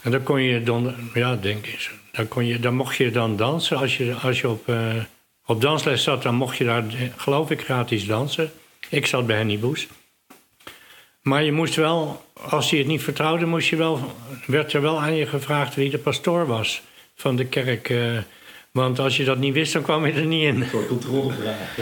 En 0.02 0.12
dan 0.12 0.24
kon 0.24 0.42
je. 0.42 0.84
Ja, 1.14 1.36
denk 1.36 1.66
ik. 1.66 1.92
Dan, 2.12 2.28
kon 2.28 2.46
je, 2.46 2.60
dan 2.60 2.76
mocht 2.76 2.96
je 2.96 3.12
dan 3.12 3.36
dansen. 3.36 3.78
Als 3.78 3.98
je, 3.98 4.14
als 4.14 4.42
je 4.42 4.50
op, 4.50 4.68
op 5.46 5.62
dansles 5.62 6.04
zat, 6.04 6.24
dan 6.24 6.36
mocht 6.36 6.58
je 6.58 6.64
daar, 6.66 6.84
eh, 6.88 6.94
geloof 7.16 7.52
ik, 7.52 7.62
gratis 7.62 8.06
dansen. 8.06 8.52
Ik 8.90 9.06
zat 9.06 9.28
bij 9.28 9.36
Henny 9.38 9.60
Boes. 9.60 9.88
Maar 11.22 11.44
je 11.44 11.52
moest 11.52 11.76
wel, 11.76 12.26
als 12.50 12.70
hij 12.70 12.80
het 12.80 12.88
niet 12.88 13.04
vertrouwde, 13.04 13.46
moest 13.46 13.70
je 13.70 13.76
wel, 13.76 14.00
werd 14.48 14.74
er 14.74 14.82
wel 14.82 15.02
aan 15.02 15.16
je 15.16 15.26
gevraagd 15.26 15.76
wie 15.76 15.90
de 15.90 15.98
pastoor 15.98 16.48
was 16.48 16.82
van 17.16 17.36
de 17.36 17.46
kerk. 17.46 17.90
eh, 17.90 18.18
want 18.72 19.00
als 19.00 19.18
je 19.18 19.24
dat 19.24 19.38
niet 19.38 19.54
wist, 19.54 19.74
dan 19.74 19.82
kwam 19.82 20.06
je 20.06 20.12
er 20.14 20.26
niet 20.26 20.44
in. 20.44 20.66
Voor 20.66 20.86
controlevraag. 20.88 21.78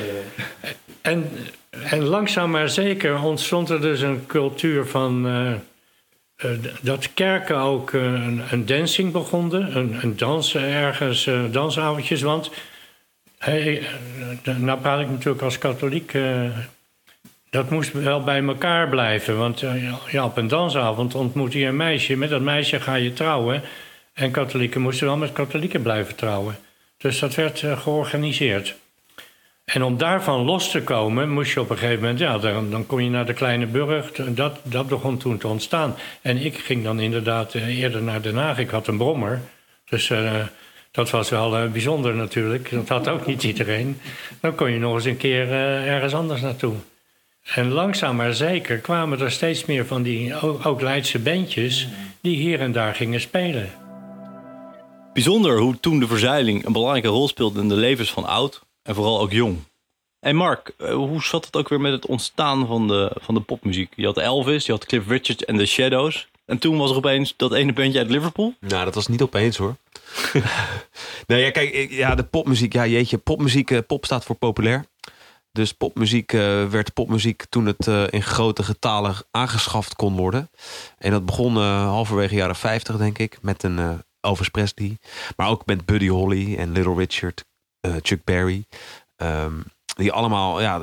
En, 1.01 1.29
en 1.72 2.03
langzaam 2.03 2.51
maar 2.51 2.70
zeker 2.70 3.22
ontstond 3.24 3.70
er 3.70 3.82
dus 3.82 4.01
een 4.01 4.25
cultuur 4.25 4.86
van. 4.86 5.27
eh, 5.27 5.51
eh, 5.51 6.60
d- 6.62 6.86
dat 6.86 7.13
kerken 7.13 7.58
ook 7.58 7.93
eh, 7.93 8.01
een, 8.03 8.41
een 8.51 8.65
dancing 8.65 9.12
begonnen, 9.12 9.77
een, 9.77 9.98
een 10.01 10.17
dansen 10.17 10.62
ergens, 10.62 11.27
eh, 11.27 11.41
dansavondjes. 11.51 12.22
Want, 12.22 12.50
hey, 13.43 13.81
eh, 14.43 14.57
nou 14.57 14.79
praat 14.79 15.00
ik 15.00 15.09
natuurlijk 15.09 15.43
als 15.43 15.57
katholiek. 15.57 16.13
eh, 16.13 16.50
dat 17.50 17.69
moest 17.69 17.91
wel 17.91 18.23
bij 18.23 18.43
elkaar 18.43 18.89
blijven. 18.89 19.38
Want 19.38 19.62
eh, 19.62 19.91
ja, 20.12 20.25
op 20.25 20.38
een 20.38 20.47
dansavond 20.47 21.15
ontmoet 21.15 21.53
je 21.53 21.65
een 21.65 21.75
meisje. 21.75 22.15
Met 22.15 22.29
dat 22.29 22.41
meisje 22.41 22.79
ga 22.79 22.95
je 22.95 23.13
trouwen. 23.13 23.62
En 24.13 24.31
katholieken 24.31 24.81
moesten 24.81 25.07
wel 25.07 25.17
met 25.17 25.31
katholieken 25.31 25.81
blijven 25.81 26.15
trouwen. 26.15 26.57
Dus 26.97 27.19
dat 27.19 27.35
werd 27.35 27.59
georganiseerd. 27.59 28.75
En 29.65 29.83
om 29.83 29.97
daarvan 29.97 30.41
los 30.41 30.71
te 30.71 30.83
komen, 30.83 31.29
moest 31.29 31.53
je 31.53 31.62
op 31.62 31.69
een 31.69 31.77
gegeven 31.77 32.01
moment, 32.01 32.19
ja, 32.19 32.38
dan, 32.38 32.69
dan 32.71 32.85
kon 32.85 33.03
je 33.03 33.09
naar 33.09 33.25
de 33.25 33.33
kleine 33.33 33.65
burg. 33.65 34.12
Dat, 34.12 34.59
dat 34.63 34.88
begon 34.88 35.17
toen 35.17 35.38
te 35.38 35.47
ontstaan. 35.47 35.95
En 36.21 36.38
ik 36.38 36.57
ging 36.57 36.83
dan 36.83 37.00
inderdaad 37.00 37.53
eerder 37.53 38.03
naar 38.03 38.21
Den 38.21 38.35
Haag. 38.35 38.59
Ik 38.59 38.69
had 38.69 38.88
een 38.88 38.97
brommer. 38.97 39.41
Dus 39.89 40.12
dat 40.93 41.09
was 41.09 41.29
wel 41.29 41.57
eh, 41.57 41.71
bijzonder 41.71 42.15
natuurlijk. 42.15 42.71
Dat 42.71 42.88
had 42.88 43.09
ook 43.09 43.25
niet 43.25 43.43
iedereen. 43.43 44.00
Dan 44.41 44.55
kon 44.55 44.71
je 44.71 44.79
nog 44.79 44.95
eens 44.95 45.05
een 45.05 45.17
keer 45.17 45.51
eh, 45.51 45.88
ergens 45.93 46.13
anders 46.13 46.41
naartoe. 46.41 46.73
En 47.55 47.71
langzaam 47.71 48.15
maar 48.15 48.33
zeker 48.33 48.77
kwamen 48.77 49.19
er 49.19 49.31
steeds 49.31 49.65
meer 49.65 49.85
van 49.85 50.03
die 50.03 50.41
ook, 50.41 50.65
ook 50.65 50.81
Leidse 50.81 51.19
bandjes 51.19 51.88
die 52.21 52.38
hier 52.38 52.59
en 52.59 52.71
daar 52.71 52.95
gingen 52.95 53.21
spelen. 53.21 53.69
Bijzonder 55.13 55.59
hoe 55.59 55.79
toen 55.79 56.00
de 56.00 56.07
verzeiling 56.07 56.65
een 56.65 56.73
belangrijke 56.73 57.07
rol 57.07 57.27
speelde 57.27 57.62
in 57.62 57.69
de 57.69 57.75
levens 57.75 58.12
van 58.12 58.25
oud 58.25 58.62
en 58.83 58.95
vooral 58.95 59.19
ook 59.19 59.31
jong. 59.31 59.57
En 60.19 60.35
Mark, 60.35 60.73
eh, 60.77 60.93
hoe 60.93 61.23
zat 61.23 61.45
het 61.45 61.55
ook 61.55 61.69
weer 61.69 61.81
met 61.81 61.91
het 61.91 62.05
ontstaan 62.05 62.67
van 62.67 62.88
de, 62.88 63.12
van 63.19 63.33
de 63.33 63.41
popmuziek? 63.41 63.93
Je 63.95 64.05
had 64.05 64.17
Elvis, 64.17 64.65
je 64.65 64.71
had 64.71 64.85
Cliff 64.85 65.07
Richard 65.07 65.45
en 65.45 65.57
The 65.57 65.65
Shadows. 65.65 66.27
En 66.45 66.57
toen 66.57 66.77
was 66.77 66.89
er 66.89 66.97
opeens 66.97 67.33
dat 67.38 67.53
ene 67.53 67.73
bandje 67.73 68.00
uit 68.00 68.09
Liverpool. 68.09 68.53
Nou, 68.59 68.85
dat 68.85 68.95
was 68.95 69.07
niet 69.07 69.21
opeens 69.21 69.57
hoor. 69.57 69.75
nee, 71.27 71.43
ja, 71.43 71.51
kijk, 71.51 71.89
ja, 71.91 72.15
de 72.15 72.24
popmuziek, 72.24 72.74
ja, 72.74 72.86
jeetje, 72.86 73.17
popmuziek, 73.17 73.72
eh, 73.72 73.79
pop 73.88 74.05
staat 74.05 74.25
voor 74.25 74.36
populair. 74.36 74.86
Dus 75.53 75.74
popmuziek 75.74 76.34
eh, 76.34 76.65
werd 76.65 76.93
popmuziek 76.93 77.46
toen 77.50 77.65
het 77.65 77.88
eh, 77.88 78.03
in 78.10 78.24
grote 78.24 78.63
getalen 78.63 79.15
aangeschaft 79.32 79.96
kon 79.96 80.15
worden. 80.15 80.50
En 80.98 81.12
dat 81.12 81.25
begon 81.25 81.58
eh, 81.58 81.84
halverwege 81.88 82.36
jaren 82.36 82.55
50, 82.55 82.98
denk 82.98 83.17
ik, 83.17 83.38
met 83.41 83.63
een 83.63 83.79
eh, 83.79 83.93
Elvis 84.20 84.50
Presley. 84.50 84.98
Maar 85.38 85.50
ook 85.50 85.65
met 85.65 85.86
Buddy 85.86 86.08
Holly 86.08 86.55
en 86.55 86.72
Little 86.72 86.96
Richard, 86.96 87.46
Chuck 88.01 88.24
Berry. 88.24 88.65
Ehm, 89.15 89.53
die 89.96 90.12
allemaal 90.12 90.62
ja, 90.62 90.77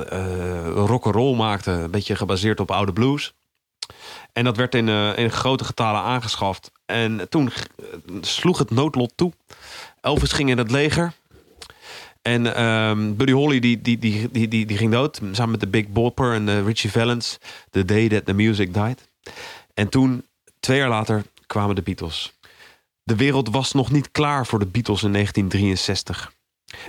rock 0.64 1.04
roll 1.04 1.36
maakten, 1.36 1.78
een 1.78 1.90
beetje 1.90 2.16
gebaseerd 2.16 2.60
op 2.60 2.70
oude 2.70 2.92
blues. 2.92 3.34
En 4.32 4.44
dat 4.44 4.56
werd 4.56 4.74
in, 4.74 4.88
eh, 4.88 5.18
in 5.18 5.30
grote 5.30 5.64
getalen 5.64 6.00
aangeschaft. 6.00 6.70
En 6.86 7.28
toen 7.28 7.52
sloeg 8.20 8.58
het 8.58 8.70
noodlot 8.70 9.12
toe. 9.14 9.32
Elvis 10.00 10.32
ging 10.32 10.50
in 10.50 10.58
het 10.58 10.70
leger. 10.70 11.12
En 12.22 12.54
ehm, 12.54 13.14
Buddy 13.14 13.32
Holly 13.32 13.60
die, 13.60 13.80
die, 13.80 13.98
die, 13.98 14.30
die, 14.30 14.48
die, 14.48 14.66
die 14.66 14.76
ging 14.76 14.92
dood. 14.92 15.20
Samen 15.32 15.50
met 15.50 15.60
de 15.60 15.66
Big 15.66 15.88
Bopper 15.88 16.34
en 16.34 16.64
Richie 16.64 16.90
Valens. 16.90 17.38
The 17.70 17.84
Day 17.84 18.08
That 18.08 18.26
The 18.26 18.32
Music 18.32 18.74
Died. 18.74 19.08
En 19.74 19.88
toen, 19.88 20.26
twee 20.60 20.78
jaar 20.78 20.88
later, 20.88 21.22
kwamen 21.46 21.74
de 21.74 21.82
Beatles. 21.82 22.32
De 23.02 23.16
wereld 23.16 23.50
was 23.50 23.72
nog 23.72 23.90
niet 23.90 24.10
klaar 24.10 24.46
voor 24.46 24.58
de 24.58 24.66
Beatles 24.66 25.02
in 25.02 25.12
1963. 25.12 26.32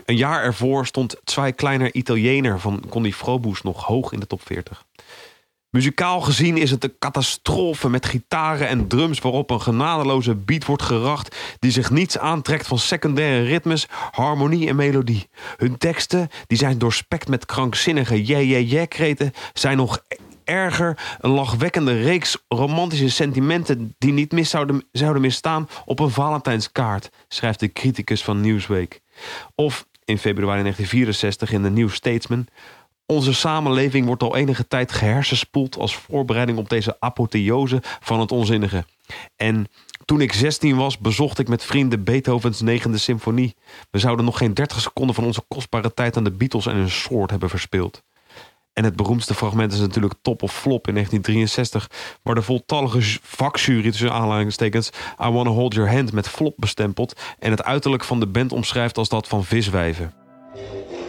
Een 0.06 0.18
jaar 0.18 0.44
ervoor 0.44 0.86
stond 0.86 1.16
Zwei 1.24 1.52
Kleiner 1.52 1.94
Italiener 1.94 2.60
van 2.60 2.84
Connie 2.90 3.14
Froboes 3.14 3.62
nog 3.62 3.84
hoog 3.84 4.12
in 4.12 4.20
de 4.20 4.28
top 4.28 4.42
40. 4.46 4.86
Muzikaal 5.72 6.22
gezien 6.22 6.58
is 6.58 6.72
het 6.72 6.84
een 6.84 6.96
catastrofe 7.00 7.90
met 7.90 8.06
gitaren 8.06 8.68
en 8.68 8.88
drums 8.88 9.20
waarop 9.20 9.50
een 9.50 9.62
genadeloze 9.62 10.36
beat 10.36 10.66
wordt 10.66 10.84
geracht 10.84 11.36
die 11.60 11.72
zich 11.72 11.90
niets 11.90 12.18
aantrekt 12.18 12.68
van 12.68 12.78
secundaire 12.80 13.44
ritmes, 13.44 13.88
harmonie 14.12 14.68
en 14.68 14.76
melodie. 14.76 15.30
Hun 15.58 15.78
teksten, 15.78 16.30
die 16.48 16.58
zijn 16.58 16.78
doorspekt 16.78 17.28
met 17.28 17.46
krankzinnige 17.46 18.24
yeah-yeah-yeah-kreten, 18.24 19.32
zijn 19.54 19.78
nog 19.78 20.04
erger 20.44 21.18
een 21.20 21.32
lachwekkende 21.32 22.02
reeks 22.02 22.38
romantische 22.48 23.10
sentimenten 23.10 23.96
die 23.98 24.14
niet 24.14 24.32
mis 24.32 24.50
zouden, 24.50 24.84
zouden 24.92 25.22
misstaan 25.22 25.70
op 25.86 26.00
een 26.00 26.12
Valentijnskaart, 26.12 27.10
schrijft 27.28 27.60
de 27.60 27.72
criticus 27.72 28.24
van 28.24 28.42
Newsweek. 28.42 29.02
Of 29.56 29.86
in 30.06 30.18
februari 30.18 30.62
1964 30.62 31.52
in 31.52 31.64
de 31.64 31.70
New 31.70 31.90
Statesman. 31.90 32.48
Onze 33.12 33.34
samenleving 33.34 34.06
wordt 34.06 34.24
al 34.24 34.36
enige 34.36 34.68
tijd 34.68 34.92
gehersenspoeld 34.92 35.78
als 35.78 35.96
voorbereiding 35.96 36.58
op 36.58 36.70
deze 36.70 36.96
apotheose 37.00 37.80
van 38.00 38.20
het 38.20 38.32
onzinnige. 38.32 38.86
En 39.36 39.68
toen 40.06 40.22
ik 40.22 40.34
16 40.34 40.76
was, 40.76 40.98
bezocht 40.98 41.40
ik 41.40 41.48
met 41.48 41.64
vrienden 41.64 42.04
Beethovens 42.04 42.62
negende 42.62 42.98
symfonie. 42.98 43.56
We 43.90 44.00
zouden 44.00 44.26
nog 44.26 44.38
geen 44.38 44.54
30 44.54 44.82
seconden 44.82 45.16
van 45.16 45.24
onze 45.24 45.44
kostbare 45.48 45.94
tijd 45.94 46.18
aan 46.18 46.24
de 46.24 46.32
Beatles 46.32 46.66
en 46.66 46.76
hun 46.76 46.90
soort 46.90 47.30
hebben 47.30 47.50
verspild. 47.50 48.04
En 48.74 48.84
het 48.84 48.96
beroemdste 48.96 49.34
fragment 49.34 49.74
is 49.74 49.80
natuurlijk 49.80 50.14
Top 50.22 50.44
of 50.44 50.54
Flop 50.54 50.88
in 50.88 50.94
1963, 50.94 52.20
waar 52.24 52.36
de 52.36 52.42
voltallige 52.42 53.00
ju- 53.00 53.18
vakjury 53.22 53.92
tussen 53.92 54.14
aanhalingstekens 54.14 54.90
I 55.26 55.30
Wanna 55.30 55.52
Hold 55.52 55.74
Your 55.74 55.92
Hand 55.92 56.12
met 56.12 56.30
flop 56.30 56.54
bestempelt 56.58 57.22
en 57.40 57.52
het 57.52 57.64
uiterlijk 57.64 58.04
van 58.04 58.20
de 58.20 58.28
band 58.28 58.52
omschrijft 58.52 58.98
als 58.98 59.10
dat 59.10 59.28
van 59.28 59.46
viswijven. 59.46 60.21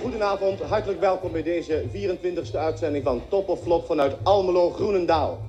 Goedenavond, 0.02 0.60
hartelijk 0.60 1.00
welkom 1.00 1.32
bij 1.32 1.42
deze 1.42 1.82
24e 1.94 2.56
uitzending 2.56 3.04
van 3.04 3.22
Top 3.28 3.48
of 3.48 3.62
Flop 3.62 3.86
vanuit 3.86 4.16
Almelo, 4.22 4.70
Groenendaal. 4.70 5.40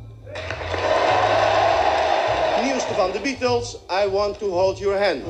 Nieuwste 2.63 2.93
van 2.93 3.11
de 3.11 3.19
Beatles, 3.19 3.77
I 4.05 4.09
Want 4.09 4.39
to 4.39 4.49
Hold 4.49 4.77
Your 4.77 5.05
Hand. 5.05 5.21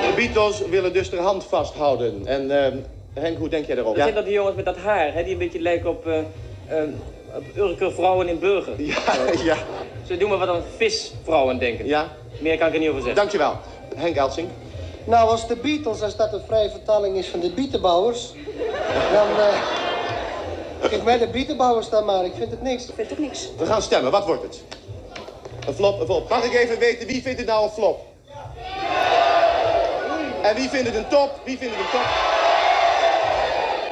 De 0.00 0.12
Beatles 0.16 0.68
willen 0.68 0.92
dus 0.92 1.10
de 1.10 1.16
hand 1.16 1.44
vasthouden. 1.44 2.26
En 2.26 2.64
eh, 2.64 2.72
Henk, 3.12 3.38
hoe 3.38 3.48
denk 3.48 3.66
jij 3.66 3.74
daarover? 3.74 3.98
Dat 3.98 4.06
zijn 4.08 4.18
dat 4.18 4.26
die 4.26 4.34
jongens 4.34 4.56
met 4.56 4.64
dat 4.64 4.76
haar, 4.76 5.14
hè, 5.14 5.22
die 5.22 5.32
een 5.32 5.38
beetje 5.38 5.60
lijken 5.60 5.90
op, 5.90 6.06
eh 6.06 6.18
op 6.18 6.24
Urker 7.56 7.92
vrouwen 7.92 8.28
in 8.28 8.38
Burger. 8.38 8.82
Ja, 8.82 8.96
ja, 9.42 9.56
Ze 10.06 10.16
doen 10.16 10.28
maar 10.28 10.38
wat 10.38 10.48
aan 10.48 10.62
visvrouwen 10.76 11.58
denken. 11.58 11.86
ja. 11.86 12.08
Meer 12.40 12.58
kan 12.58 12.66
ik 12.68 12.72
er 12.74 12.78
niet 12.78 12.88
over 12.88 13.00
zeggen. 13.02 13.16
Dankjewel. 13.20 13.56
Henk 13.96 14.16
Elsing. 14.16 14.48
Nou, 15.04 15.28
als 15.30 15.46
de 15.48 15.56
Beatles, 15.56 16.02
als 16.02 16.16
dat 16.16 16.32
een 16.32 16.42
vrije 16.46 16.70
vertaling 16.70 17.16
is 17.16 17.28
van 17.28 17.40
de 17.40 17.50
bietenbouwers, 17.50 18.32
dan. 19.12 19.28
eh 19.40 19.62
Kijk 20.88 21.02
mij 21.04 21.18
de 21.18 21.26
bietenbouwers 21.28 21.88
dan 21.88 22.04
maar, 22.04 22.24
ik 22.24 22.32
vind 22.36 22.50
het 22.50 22.62
niks. 22.62 22.86
vind 22.94 23.08
toch 23.08 23.18
niks? 23.18 23.48
We 23.58 23.66
gaan 23.66 23.82
stemmen, 23.82 24.10
wat 24.10 24.26
wordt 24.26 24.42
het? 24.42 24.62
Een 25.66 25.74
flop, 25.74 26.00
een 26.00 26.06
flop. 26.06 26.28
Mag 26.28 26.44
ik 26.44 26.54
even 26.54 26.78
weten, 26.78 27.06
wie 27.06 27.22
vindt 27.22 27.38
het 27.38 27.48
nou 27.48 27.64
een 27.64 27.70
flop? 27.70 28.00
En 30.42 30.54
wie 30.54 30.68
vindt 30.68 30.86
het 30.86 30.96
een 30.96 31.08
top? 31.08 31.40
Wie 31.44 31.58
vindt 31.58 31.74
het 31.74 31.84
een 31.84 31.90
top? 31.90 32.06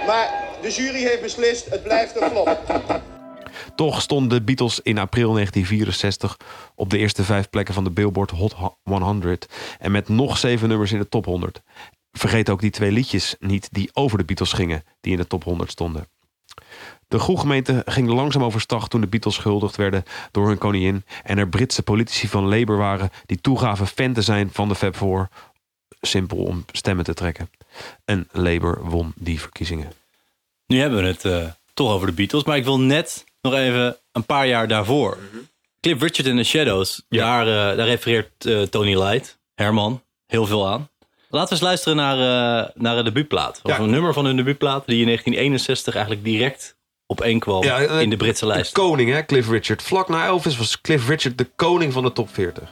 Maar 0.07 0.45
de 0.63 0.71
jury 0.71 1.03
heeft 1.03 1.23
beslist, 1.23 1.71
het 1.71 1.83
blijft 1.83 2.21
een 2.21 2.31
flop. 2.31 3.03
Toch 3.75 4.03
stonden 4.03 4.39
de 4.39 4.45
Beatles 4.45 4.81
in 4.83 4.99
april 4.99 5.33
1964 5.33 6.37
op 6.75 6.91
de 6.91 6.99
eerste 6.99 7.25
vijf 7.25 7.51
plekken 7.51 7.75
van 7.75 7.85
de 7.85 7.91
Billboard 7.91 8.31
Hot 8.31 8.55
100 8.83 9.49
en 9.79 9.93
met 9.93 10.09
nog 10.09 10.39
zeven 10.39 10.69
nummers 10.69 10.93
in 10.93 10.99
de 10.99 11.09
top 11.09 11.25
100. 11.25 11.63
Vergeet 12.13 12.51
ook 12.51 12.61
die 12.61 12.71
twee 12.71 12.91
liedjes 12.91 13.37
niet 13.39 13.69
die 13.73 13.91
over 13.93 14.19
de 14.19 14.25
Beatles 14.25 14.53
gingen, 14.53 14.85
die 15.01 15.13
in 15.13 15.19
de 15.19 15.27
top 15.27 15.45
100 15.45 15.71
stonden. 15.71 16.09
De 17.09 17.19
groegemeente 17.19 17.83
ging 17.85 18.09
langzaam 18.09 18.45
overstag 18.45 18.89
toen 18.89 19.01
de 19.01 19.07
Beatles 19.07 19.39
gehuldigd 19.39 19.77
werden 19.77 20.05
door 20.31 20.49
hun 20.49 20.59
koningin 20.59 21.05
en 21.23 21.39
er 21.39 21.49
Britse 21.49 21.83
politici 21.83 22.29
van 22.29 22.49
Labour 22.49 22.79
waren 22.79 23.11
die 23.27 23.41
toegaven 23.41 23.87
fan 23.87 24.13
te 24.13 24.23
zijn 24.23 24.51
van 24.53 24.69
de 24.69 24.75
Fab 24.75 24.97
Four, 24.97 25.29
simpel 26.01 26.37
om 26.37 26.65
stemmen 26.73 27.05
te 27.05 27.15
trekken. 27.15 27.51
En 28.05 28.29
Labour 28.33 28.79
won 28.83 29.13
die 29.17 29.41
verkiezingen. 29.41 29.93
Nu 30.67 30.81
hebben 30.81 31.03
we 31.03 31.07
het 31.09 31.25
eh, 31.25 31.45
toch 31.75 31.93
over 31.93 32.07
de 32.07 32.13
Beatles. 32.13 32.45
Maar 32.45 32.57
ik 32.57 32.65
wil 32.65 32.81
net 32.81 33.25
nog 33.43 33.55
even 33.55 33.97
een 34.13 34.25
paar 34.25 34.47
jaar 34.47 34.69
daarvoor. 34.69 35.19
Cliff 35.81 36.01
Richard 36.03 36.27
in 36.29 36.37
the 36.37 36.43
Shadows. 36.45 37.03
Daar, 37.09 37.47
eh, 37.47 37.77
daar 37.77 37.87
refereert 37.87 38.47
eh, 38.47 38.63
Tony 38.63 39.03
Light, 39.03 39.39
Herman, 39.55 40.03
heel 40.27 40.47
veel 40.47 40.69
aan. 40.69 40.89
Laten 41.29 41.49
we 41.49 41.55
eens 41.55 41.65
luisteren 41.65 41.97
naar, 41.97 42.17
naar 42.75 42.97
een 42.99 43.05
debuutplaat. 43.05 43.61
Of 43.63 43.71
Ja. 43.71 43.79
een 43.79 43.91
nummer 43.91 44.13
van 44.13 44.25
hun 44.25 44.37
debuutplaat. 44.37 44.87
Die 44.87 44.99
in 45.01 45.05
1961 45.07 45.95
eigenlijk 45.95 46.25
direct 46.25 46.77
op 47.07 47.21
één 47.21 47.39
kwam 47.39 47.63
in 48.01 48.11
de 48.11 48.17
Britse 48.17 48.47
lijst. 48.47 48.75
De 48.75 48.81
koning, 48.81 49.11
hè, 49.13 49.25
Cliff 49.25 49.49
Richard. 49.49 49.83
Vlak 49.83 50.09
na 50.09 50.27
Elvis 50.27 50.57
was 50.57 50.81
Cliff 50.81 51.09
Richard 51.09 51.39
de 51.39 51.45
koning 51.57 51.93
van 51.93 52.03
de 52.03 52.13
top 52.13 52.29
40. 52.35 52.63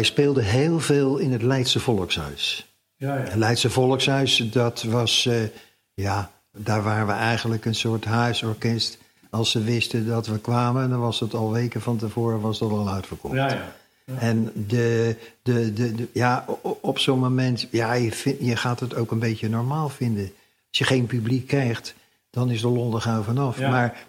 Wij 0.00 0.08
speelden 0.08 0.44
heel 0.44 0.80
veel 0.80 1.16
in 1.18 1.32
het 1.32 1.42
Leidse 1.42 1.80
Volkshuis. 1.80 2.66
Ja, 2.96 3.16
ja. 3.16 3.22
Het 3.22 3.34
Leidse 3.34 3.70
Volkshuis, 3.70 4.36
dat 4.52 4.82
was, 4.82 5.26
eh, 5.26 5.34
ja, 5.94 6.30
daar 6.56 6.82
waren 6.82 7.06
we 7.06 7.12
eigenlijk 7.12 7.64
een 7.64 7.74
soort 7.74 8.04
huisorkest. 8.04 8.98
Als 9.30 9.50
ze 9.50 9.62
wisten 9.62 10.06
dat 10.06 10.26
we 10.26 10.38
kwamen, 10.38 10.90
dan 10.90 11.00
was 11.00 11.20
het 11.20 11.34
al 11.34 11.52
weken 11.52 11.80
van 11.80 11.96
tevoren 11.96 12.40
was 12.40 12.58
dat 12.58 12.70
al 12.70 12.88
uitverkocht. 12.90 13.34
Ja, 13.34 13.48
ja. 13.48 13.72
En 14.18 14.52
de, 14.66 15.16
de, 15.42 15.72
de, 15.72 15.94
de- 15.94 16.08
ja, 16.12 16.44
op 16.80 16.98
zo'n 16.98 17.18
moment, 17.18 17.66
ja, 17.70 17.92
je, 17.92 18.36
je 18.40 18.56
gaat 18.56 18.80
het 18.80 18.94
ook 18.94 19.10
een 19.10 19.18
beetje 19.18 19.48
normaal 19.48 19.88
vinden. 19.88 20.32
Als 20.68 20.78
je 20.78 20.84
geen 20.84 21.06
publiek 21.06 21.46
krijgt, 21.46 21.94
dan 22.30 22.50
is 22.50 22.60
de 22.60 22.68
lol 22.68 22.94
er 22.94 23.00
gauw 23.00 23.22
vanaf. 23.22 23.58
Maar 23.60 24.06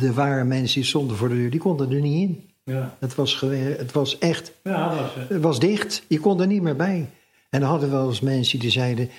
er 0.00 0.12
waren 0.14 0.48
mensen 0.48 0.80
die 0.80 0.88
stonden 0.88 1.16
voor 1.16 1.28
de 1.28 1.34
deur, 1.34 1.50
die 1.50 1.60
konden 1.60 1.90
er 1.92 2.00
niet 2.00 2.28
in. 2.28 2.47
Ja, 2.68 2.96
Het 3.00 3.14
was, 3.14 3.40
het 3.40 3.92
was 3.92 4.18
echt 4.18 4.52
ja 4.62 4.88
was 4.96 5.14
het. 5.14 5.28
het 5.28 5.42
was 5.42 5.60
dicht. 5.60 6.02
Je 6.06 6.20
kon 6.20 6.40
er 6.40 6.46
niet 6.46 6.62
meer 6.62 6.76
bij. 6.76 7.10
En 7.50 7.60
dan 7.60 7.68
hadden 7.68 7.88
we 7.90 7.96
wel 7.96 8.08
eens 8.08 8.20
mensen 8.20 8.58
die 8.58 8.70
zeiden... 8.70 9.10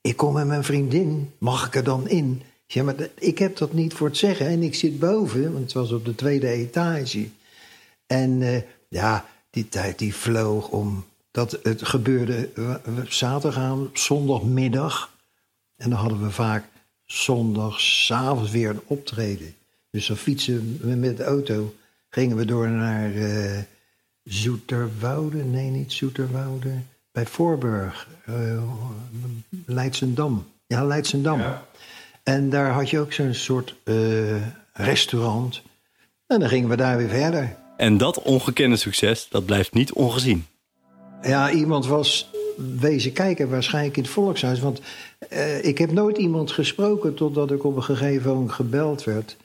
ik 0.00 0.16
kom 0.16 0.32
met 0.34 0.46
mijn 0.46 0.64
vriendin, 0.64 1.32
mag 1.38 1.66
ik 1.66 1.74
er 1.74 1.84
dan 1.84 2.08
in? 2.08 2.42
Zeg, 2.66 2.84
maar 2.84 2.94
ik 3.18 3.38
heb 3.38 3.56
dat 3.56 3.72
niet 3.72 3.94
voor 3.94 4.06
het 4.06 4.16
zeggen. 4.16 4.46
En 4.46 4.62
ik 4.62 4.74
zit 4.74 4.98
boven, 4.98 5.42
want 5.52 5.64
het 5.64 5.72
was 5.72 5.92
op 5.92 6.04
de 6.04 6.14
tweede 6.14 6.48
etage. 6.48 7.28
En 8.06 8.42
eh, 8.42 8.62
ja, 8.88 9.24
die 9.50 9.68
tijd 9.68 9.98
die 9.98 10.14
vloog 10.14 10.68
om... 10.68 11.04
Dat 11.30 11.58
het 11.62 11.86
gebeurde 11.86 12.48
we- 12.54 12.80
zaterdagavond, 13.08 14.00
zondagmiddag. 14.00 15.10
En 15.76 15.90
dan 15.90 15.98
hadden 15.98 16.22
we 16.22 16.30
vaak 16.30 16.64
zondagsavond 17.04 18.50
weer 18.50 18.70
een 18.70 18.80
optreden. 18.86 19.54
Dus 19.90 20.06
dan 20.06 20.16
fietsen 20.16 20.78
we 20.82 20.94
met 20.94 21.16
de 21.16 21.24
auto. 21.24 21.74
Gingen 22.16 22.36
we 22.36 22.44
door 22.44 22.68
naar 22.68 23.14
eh 23.14 23.58
Zoeterwoude. 24.22 25.44
Nee, 25.44 25.70
niet 25.70 25.92
Zoeterwoude. 25.92 26.70
Bij 27.12 27.26
Voorburg. 27.26 28.08
eh 28.24 28.62
Leidsendam. 29.66 30.46
Ja, 30.66 30.84
Leidsendam. 30.84 31.40
En 32.22 32.50
daar 32.50 32.70
had 32.70 32.90
je 32.90 32.98
ook 32.98 33.12
zo'n 33.12 33.34
soort 33.34 33.74
eh, 33.84 33.94
restaurant. 34.72 35.62
En 36.26 36.40
dan 36.40 36.48
gingen 36.48 36.68
we 36.68 36.76
daar 36.76 36.96
weer 36.96 37.08
verder. 37.08 37.56
En 37.76 37.96
dat 37.98 38.22
ongekende 38.22 38.76
succes, 38.76 39.28
dat 39.30 39.44
blijft 39.44 39.72
niet 39.72 39.92
ongezien. 39.92 40.46
Ja, 41.22 41.50
iemand 41.50 41.86
was 41.86 42.30
wezen 42.78 43.12
kijken, 43.12 43.50
waarschijnlijk 43.50 43.96
in 43.96 44.02
het 44.02 44.12
volkshuis. 44.12 44.60
Want 44.60 44.80
eh, 45.28 45.64
ik 45.64 45.78
heb 45.78 45.92
nooit 45.92 46.16
iemand 46.16 46.50
gesproken 46.50 47.14
totdat 47.14 47.50
ik 47.50 47.64
op 47.64 47.76
een 47.76 47.84
gegeven 47.84 48.30
moment 48.30 48.52
gebeld 48.52 49.04
werd. 49.04 49.36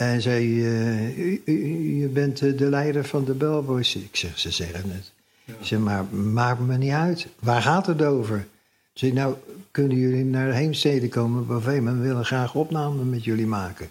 En 0.00 0.22
zei, 0.22 0.64
eh, 0.66 1.18
u, 1.18 1.42
u- 1.44 2.00
je 2.00 2.06
bent 2.08 2.42
eh, 2.42 2.56
de 2.58 2.68
leider 2.68 3.04
van 3.04 3.24
de 3.24 3.34
Bellboys. 3.34 3.96
Ik 3.96 4.16
zeg, 4.16 4.38
ze 4.38 4.50
zeggen 4.50 4.90
het. 4.90 5.12
Ik 5.44 5.54
zeg, 5.66 5.78
maar 5.78 6.04
maakt 6.04 6.60
me 6.60 6.76
niet 6.76 6.90
uit. 6.92 7.26
Waar 7.38 7.62
gaat 7.62 7.86
het 7.86 8.02
over? 8.02 8.36
Ik 8.38 8.46
zeg, 8.92 9.12
nou, 9.12 9.34
kunnen 9.70 9.96
jullie 9.96 10.24
naar 10.24 10.52
Heemstede 10.52 11.08
komen? 11.08 11.62
We 11.64 11.80
willen 12.00 12.24
graag 12.24 12.54
opname 12.54 13.04
met 13.04 13.24
jullie 13.24 13.46
maken. 13.46 13.88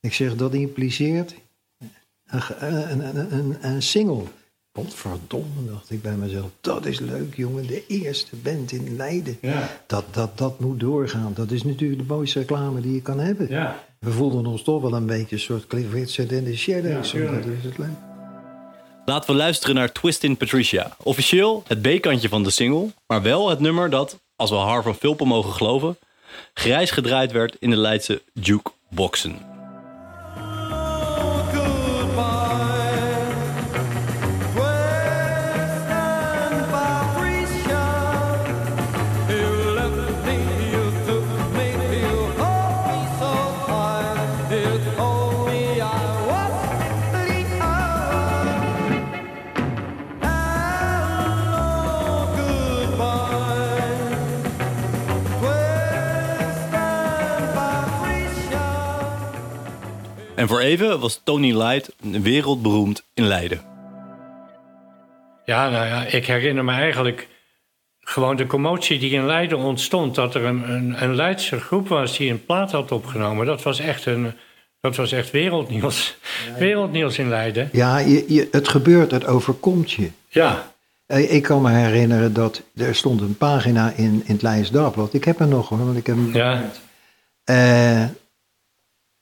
Ik 0.00 0.14
zeg, 0.14 0.36
dat 0.36 0.54
impliceert 0.54 1.34
een, 2.26 2.42
een, 2.58 3.00
een, 3.16 3.32
een, 3.34 3.56
een 3.60 3.82
single. 3.82 4.22
Godverdomme, 4.72 5.64
dacht 5.70 5.90
ik 5.90 6.02
bij 6.02 6.16
mezelf. 6.16 6.50
Dat 6.60 6.86
is 6.86 7.00
leuk, 7.00 7.34
jongen. 7.34 7.66
De 7.66 7.86
eerste 7.86 8.36
band 8.36 8.72
in 8.72 8.96
Leiden. 8.96 9.36
Ja. 9.40 9.70
Dat, 9.86 10.04
dat, 10.10 10.38
dat 10.38 10.60
moet 10.60 10.80
doorgaan. 10.80 11.32
Dat 11.34 11.50
is 11.50 11.62
natuurlijk 11.64 12.00
de 12.00 12.14
mooiste 12.14 12.38
reclame 12.38 12.80
die 12.80 12.92
je 12.94 13.02
kan 13.02 13.18
hebben. 13.18 13.48
Ja. 13.48 13.84
We 14.06 14.12
voelden 14.12 14.46
ons 14.46 14.62
toch 14.62 14.82
wel 14.82 14.92
een 14.92 15.06
beetje 15.06 15.36
een 15.36 15.42
soort 15.42 15.66
Cliff 15.66 15.92
Richard 15.92 16.32
en 16.32 16.44
de 16.44 16.56
Shadows. 16.56 17.12
Ja, 17.12 17.30
dat 17.30 17.44
is 17.44 17.64
het 17.64 17.78
leuk. 17.78 17.88
Laten 19.04 19.30
we 19.30 19.36
luisteren 19.36 19.74
naar 19.74 19.92
Twist 19.92 20.22
in 20.22 20.36
Patricia. 20.36 20.96
Officieel 21.02 21.62
het 21.66 21.82
B-kantje 21.82 22.28
van 22.28 22.42
de 22.42 22.50
single, 22.50 22.90
maar 23.06 23.22
wel 23.22 23.48
het 23.48 23.60
nummer 23.60 23.90
dat, 23.90 24.18
als 24.36 24.50
we 24.50 24.56
Har 24.56 24.82
van 24.82 24.94
Vilpen 24.94 25.26
mogen 25.26 25.52
geloven, 25.52 25.98
grijs 26.54 26.90
gedraaid 26.90 27.32
werd 27.32 27.56
in 27.58 27.70
de 27.70 27.76
Leidse 27.76 28.22
jukeboxen. 28.32 29.55
En 60.36 60.48
voor 60.48 60.60
even 60.60 61.00
was 61.00 61.20
Tony 61.24 61.52
Light 61.56 61.92
wereldberoemd 62.22 63.02
in 63.14 63.24
Leiden. 63.26 63.60
Ja, 65.44 65.70
nou 65.70 65.86
ja, 65.86 66.04
ik 66.04 66.26
herinner 66.26 66.64
me 66.64 66.72
eigenlijk 66.72 67.28
gewoon 68.00 68.36
de 68.36 68.46
commotie 68.46 68.98
die 68.98 69.10
in 69.10 69.26
Leiden 69.26 69.58
ontstond. 69.58 70.14
Dat 70.14 70.34
er 70.34 70.44
een, 70.44 70.70
een, 70.70 71.02
een 71.02 71.14
Leidse 71.14 71.60
groep 71.60 71.88
was 71.88 72.16
die 72.16 72.30
een 72.30 72.44
plaat 72.44 72.70
had 72.72 72.92
opgenomen. 72.92 73.46
Dat 73.46 73.62
was 73.62 73.78
echt, 73.80 74.06
een, 74.06 74.32
dat 74.80 74.96
was 74.96 75.12
echt 75.12 75.30
wereldnieuws. 75.30 76.16
Wereldnieuws 76.58 77.18
in 77.18 77.28
Leiden. 77.28 77.68
Ja, 77.72 77.98
je, 77.98 78.24
je, 78.28 78.48
het 78.50 78.68
gebeurt, 78.68 79.10
het 79.10 79.26
overkomt 79.26 79.90
je. 79.92 80.10
Ja, 80.28 80.74
Eh, 81.06 81.34
Ik 81.34 81.42
kan 81.42 81.62
me 81.62 81.70
herinneren 81.70 82.32
dat 82.32 82.62
er 82.76 82.94
stond 82.94 83.20
een 83.20 83.36
pagina 83.36 83.90
in, 83.96 84.04
in 84.24 84.32
het 84.32 84.42
Leids 84.42 84.70
Dagblad. 84.70 85.14
Ik 85.14 85.24
heb 85.24 85.38
hem 85.38 85.48
nog 85.48 85.68
hoor, 85.68 85.84
want 85.84 85.96
ik 85.96 86.06
heb 86.06 86.16
hem 86.16 86.34
ja, 86.34 86.70
Eh, 87.44 88.04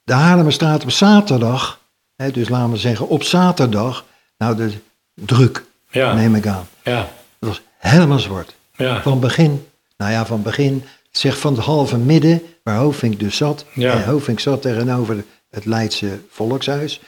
de 0.05 0.13
Haarlemmerstraat 0.13 0.83
op 0.83 0.91
zaterdag, 0.91 1.79
hè, 2.15 2.31
dus 2.31 2.49
laten 2.49 2.71
we 2.71 2.77
zeggen 2.77 3.07
op 3.07 3.23
zaterdag, 3.23 4.05
nou 4.37 4.55
de 4.55 4.71
druk, 5.13 5.63
Ja. 5.89 6.13
neem 6.13 6.35
ik 6.35 6.47
aan. 6.47 6.67
ja, 6.83 7.07
Dat 7.39 7.49
was 7.49 7.61
helemaal 7.77 8.19
zwart. 8.19 8.55
ja. 8.75 9.01
Van 9.01 9.19
begin, 9.19 9.67
nou 9.97 10.11
ja, 10.11 10.25
van 10.25 10.41
begin, 10.41 10.83
zeg 11.11 11.37
van 11.37 11.53
het 11.55 11.63
halve 11.65 11.97
midden, 11.97 12.41
waar 12.63 12.77
Hoofdvink 12.77 13.19
dus 13.19 13.37
zat. 13.37 13.65
Ja. 13.73 13.91
En 13.93 14.05
Hoofdvink 14.05 14.39
zat 14.39 14.61
tegenover 14.61 15.23
het 15.49 15.65
Leidse 15.65 16.19
Volkshuis. 16.29 17.01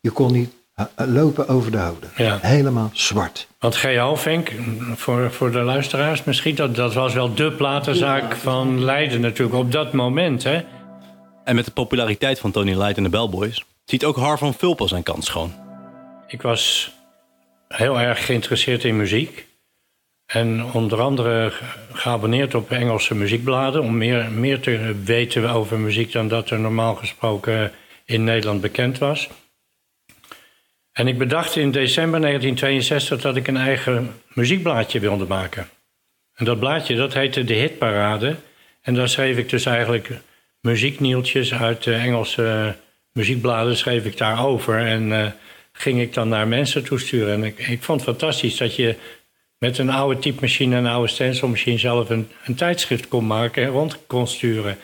Je 0.00 0.10
kon 0.10 0.32
niet 0.32 0.50
eh, 0.74 0.84
lopen 1.06 1.48
over 1.48 1.70
de 1.70 1.76
houden. 1.78 2.10
Ja. 2.16 2.38
Helemaal 2.42 2.90
zwart. 2.92 3.46
Want 3.58 3.76
G. 3.76 3.96
Halvink, 3.96 4.52
voor, 4.96 5.32
voor 5.32 5.50
de 5.50 5.58
luisteraars 5.60 6.24
misschien, 6.24 6.54
dat, 6.54 6.74
dat 6.74 6.94
was 6.94 7.14
wel 7.14 7.34
de 7.34 7.52
platenzaak 7.52 8.36
van 8.36 8.84
Leiden 8.84 9.20
natuurlijk 9.20 9.58
op 9.58 9.72
dat 9.72 9.92
moment. 9.92 10.42
Hè? 10.42 10.64
En 11.48 11.54
met 11.54 11.64
de 11.64 11.70
populariteit 11.70 12.38
van 12.38 12.50
Tony 12.50 12.74
Light 12.74 12.96
en 12.96 13.02
de 13.02 13.08
Bellboys 13.08 13.64
ziet 13.84 14.04
ook 14.04 14.16
Har 14.16 14.38
van 14.38 14.54
Vilpen 14.54 14.88
zijn 14.88 15.02
kans 15.02 15.26
schoon. 15.26 15.54
Ik 16.26 16.42
was 16.42 16.92
heel 17.68 18.00
erg 18.00 18.26
geïnteresseerd 18.26 18.84
in 18.84 18.96
muziek. 18.96 19.46
En 20.26 20.64
onder 20.64 21.00
andere 21.00 21.50
ge- 21.50 21.64
geabonneerd 21.92 22.54
op 22.54 22.70
Engelse 22.70 23.14
muziekbladen. 23.14 23.82
Om 23.82 23.96
meer, 23.96 24.30
meer 24.30 24.60
te 24.60 25.00
weten 25.04 25.50
over 25.50 25.78
muziek 25.78 26.12
dan 26.12 26.28
dat 26.28 26.50
er 26.50 26.58
normaal 26.58 26.94
gesproken 26.94 27.72
in 28.04 28.24
Nederland 28.24 28.60
bekend 28.60 28.98
was. 28.98 29.28
En 30.92 31.08
ik 31.08 31.18
bedacht 31.18 31.56
in 31.56 31.70
december 31.70 32.20
1962 32.20 33.20
dat 33.20 33.36
ik 33.36 33.46
een 33.46 33.56
eigen 33.56 34.20
muziekblaadje 34.32 35.00
wilde 35.00 35.26
maken. 35.26 35.68
En 36.34 36.44
dat 36.44 36.58
blaadje 36.58 36.96
dat 36.96 37.14
heette 37.14 37.44
De 37.44 37.54
Hitparade. 37.54 38.36
En 38.82 38.94
daar 38.94 39.08
schreef 39.08 39.36
ik 39.36 39.48
dus 39.48 39.64
eigenlijk 39.64 40.10
muzieknieltjes 40.60 41.54
uit 41.54 41.84
de 41.84 41.94
Engelse 41.94 42.76
muziekbladen 43.12 43.76
schreef 43.76 44.04
ik 44.04 44.16
daarover. 44.16 44.78
En 44.78 45.12
eh, 45.12 45.30
ging 45.72 46.00
ik 46.00 46.14
dan 46.14 46.28
naar 46.28 46.48
mensen 46.48 46.84
toesturen. 46.84 47.34
En 47.34 47.44
ik, 47.44 47.58
ik 47.58 47.82
vond 47.82 48.00
het 48.00 48.08
fantastisch 48.08 48.56
dat 48.56 48.76
je 48.76 48.96
met 49.58 49.78
een 49.78 49.90
oude 49.90 50.20
typemachine 50.20 50.76
en 50.76 50.84
een 50.84 50.90
oude 50.90 51.08
stencilmachine 51.08 51.78
zelf 51.78 52.10
een, 52.10 52.28
een 52.44 52.54
tijdschrift 52.54 53.08
kon 53.08 53.26
maken 53.26 53.62
en 53.62 53.68
rond 53.68 54.06
kon 54.06 54.26
sturen. 54.26 54.78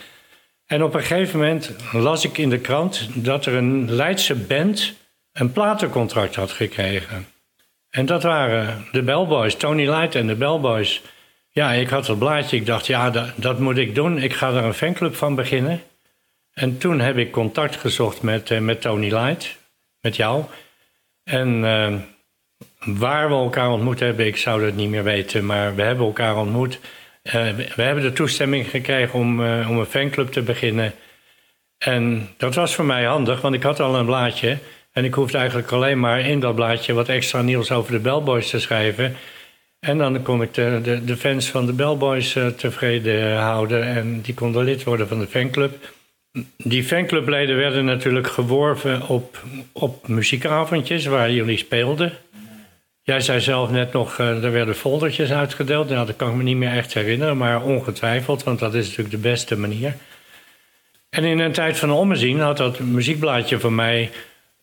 En 0.66 0.82
op 0.82 0.94
een 0.94 1.00
gegeven 1.00 1.38
moment 1.38 1.74
las 1.92 2.24
ik 2.24 2.38
in 2.38 2.50
de 2.50 2.58
krant 2.58 3.08
dat 3.14 3.46
er 3.46 3.54
een 3.54 3.90
Leidse 3.90 4.34
band 4.34 4.94
een 5.32 5.52
platencontract 5.52 6.34
had 6.34 6.50
gekregen. 6.50 7.26
En 7.90 8.06
dat 8.06 8.22
waren 8.22 8.87
de 8.92 9.02
Bellboys, 9.02 9.54
Tony 9.54 9.88
Light 9.88 10.14
en 10.14 10.26
de 10.26 10.34
Bellboys. 10.34 11.02
Ja, 11.54 11.72
ik 11.72 11.88
had 11.88 12.06
het 12.06 12.18
blaadje. 12.18 12.56
Ik 12.56 12.66
dacht, 12.66 12.86
ja, 12.86 13.32
dat, 13.36 13.58
moet 13.58 13.76
ik 13.76 13.94
doen. 13.94 14.18
Ik 14.18 14.32
ga 14.32 14.48
er 14.48 14.64
een 14.64 14.74
fanclub 14.74 15.14
van 15.14 15.34
beginnen. 15.34 15.82
En 16.52 16.78
toen 16.78 17.00
heb 17.00 17.16
ik 17.16 17.32
contact 17.32 17.76
gezocht 17.76 18.22
met, 18.22 18.50
eh, 18.50 18.58
met 18.58 18.80
Tony 18.80 19.14
Light, 19.14 19.58
met 20.00 20.16
jou. 20.16 20.44
En 21.24 21.64
eh, 21.64 21.94
waar 22.96 23.28
we 23.28 23.34
elkaar 23.34 23.70
ontmoet 23.70 24.00
hebben, 24.00 24.26
ik 24.26 24.36
zou 24.36 24.64
dat 24.64 24.74
niet 24.74 24.90
meer 24.90 25.02
weten, 25.02 25.46
maar 25.46 25.74
we 25.74 25.82
hebben 25.82 26.06
elkaar 26.06 26.36
ontmoet. 26.36 26.78
Eh, 27.22 27.32
we, 27.76 27.82
hebben 27.82 28.04
de 28.04 28.12
toestemming 28.12 28.70
gekregen 28.70 29.18
om, 29.18 29.40
om 29.40 29.78
een 29.78 29.86
fanclub 29.86 30.32
te 30.32 30.42
beginnen. 30.42 30.92
En 31.78 32.28
dat 32.36 32.54
was 32.54 32.74
voor 32.74 32.84
mij 32.84 33.04
handig, 33.04 33.40
want 33.40 33.54
ik 33.54 33.62
had 33.62 33.80
al 33.80 33.96
een 33.96 34.06
blaadje. 34.06 34.58
En 34.92 35.04
ik 35.04 35.14
hoefde 35.14 35.38
eigenlijk 35.38 35.72
alleen 35.72 36.00
maar 36.00 36.20
in 36.20 36.40
dat 36.40 36.54
blaadje 36.54 36.92
wat 36.92 37.08
extra 37.08 37.42
nieuws 37.42 37.70
over 37.70 37.92
de 37.92 37.98
Bellboys 37.98 38.50
te 38.50 38.60
schrijven. 38.60 39.16
En 39.85 39.99
dan 39.99 40.23
kon 40.23 40.42
ik 40.42 40.55
de, 40.55 41.01
de, 41.05 41.16
fans 41.16 41.49
van 41.49 41.66
de 41.66 41.73
Bellboys 41.73 42.35
eh, 42.37 42.47
tevreden 42.47 43.37
houden. 43.37 43.85
En 43.85 44.20
die 44.20 44.35
konden 44.35 44.64
lid 44.64 44.85
worden 44.85 45.09
van 45.09 45.18
de 45.18 45.27
fanclub. 45.27 45.92
Die 46.57 46.85
fanclubleden 46.85 47.57
werden 47.57 47.85
natuurlijk 47.85 48.27
geworven 48.27 49.09
op, 49.09 49.42
op 49.73 50.09
muziekavondjes 50.09 51.07
waar 51.07 51.31
jullie 51.31 51.57
speelden. 51.57 52.12
Jij 53.03 53.20
zei 53.20 53.40
zelf 53.40 53.70
net 53.70 53.92
nog, 53.92 54.18
eh, 54.18 54.44
er 54.44 54.53
werden 54.53 54.75
foldertjes 54.75 55.33
uitgedeeld. 55.33 55.88
Nou, 55.88 56.07
dat 56.07 56.16
kan 56.16 56.31
ik 56.31 56.37
me 56.37 56.42
niet 56.42 56.57
meer 56.57 56.73
echt 56.73 56.94
herinneren, 56.94 57.37
maar 57.37 57.62
ongetwijfeld, 57.62 58.42
want 58.42 58.59
dat 58.59 58.75
is 58.75 58.87
natuurlijk 58.87 59.14
de 59.14 59.29
beste 59.29 59.59
manier. 59.59 59.97
En 61.11 61.25
in 61.25 61.38
een 61.38 61.53
tijd 61.53 61.79
van 61.79 61.90
ommezien 61.90 62.40
had 62.40 62.57
dat 62.57 62.79
muziekblaadje 62.79 63.61
van 63.61 63.75
mij 63.75 64.11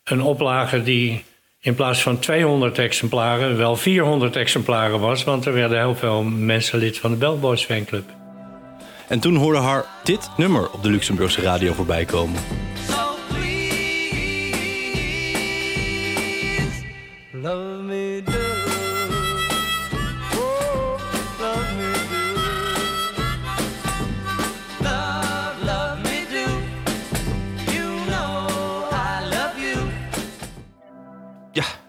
een 0.04 0.22
oplage 0.22 0.82
die 0.82 1.24
in 1.64 1.74
plaats 1.74 2.02
van 2.02 2.18
200 2.18 2.78
exemplaren 2.78 3.56
wel 3.56 3.76
400 3.76 4.36
exemplaren 4.36 5.00
was. 5.00 5.24
Want 5.24 5.46
er 5.46 5.52
werden 5.52 5.78
heel 5.78 5.94
veel 5.94 6.22
mensen 6.22 6.78
lid 6.78 6.98
van 6.98 7.10
de 7.10 7.16
Bellboys 7.16 7.64
fanclub. 7.64 8.10
En 9.08 9.20
toen 9.20 9.36
hoorde 9.36 9.58
Har 9.58 9.86
dit 10.04 10.30
nummer 10.36 10.70
op 10.70 10.82
de 10.82 10.90
Luxemburgse 10.90 11.40
radio 11.40 11.72
voorbij 11.72 12.04
komen. 12.04 12.40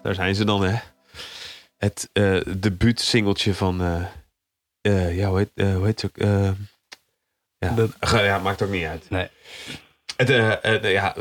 Daar 0.03 0.13
zijn 0.13 0.35
ze 0.35 0.43
dan, 0.45 0.63
hè. 0.63 0.79
Het 1.77 2.09
eh 2.13 2.37
debuutsingeltje 2.57 3.53
van... 3.53 3.81
eh 3.81 4.03
eh, 4.81 5.17
ja, 5.17 5.29
hoe 5.29 5.37
heet, 5.37 5.49
eh, 5.55 5.75
hoe 5.75 5.85
heet 5.85 6.01
het 6.01 6.11
ook? 6.11 6.27
Ja. 7.57 8.23
Ja, 8.23 8.37
maakt 8.39 8.61
ook 8.61 8.69
niet 8.69 8.85
uit. 8.85 9.09
Nee. 9.09 9.27
Het, 10.17 10.83
ja, 10.83 11.15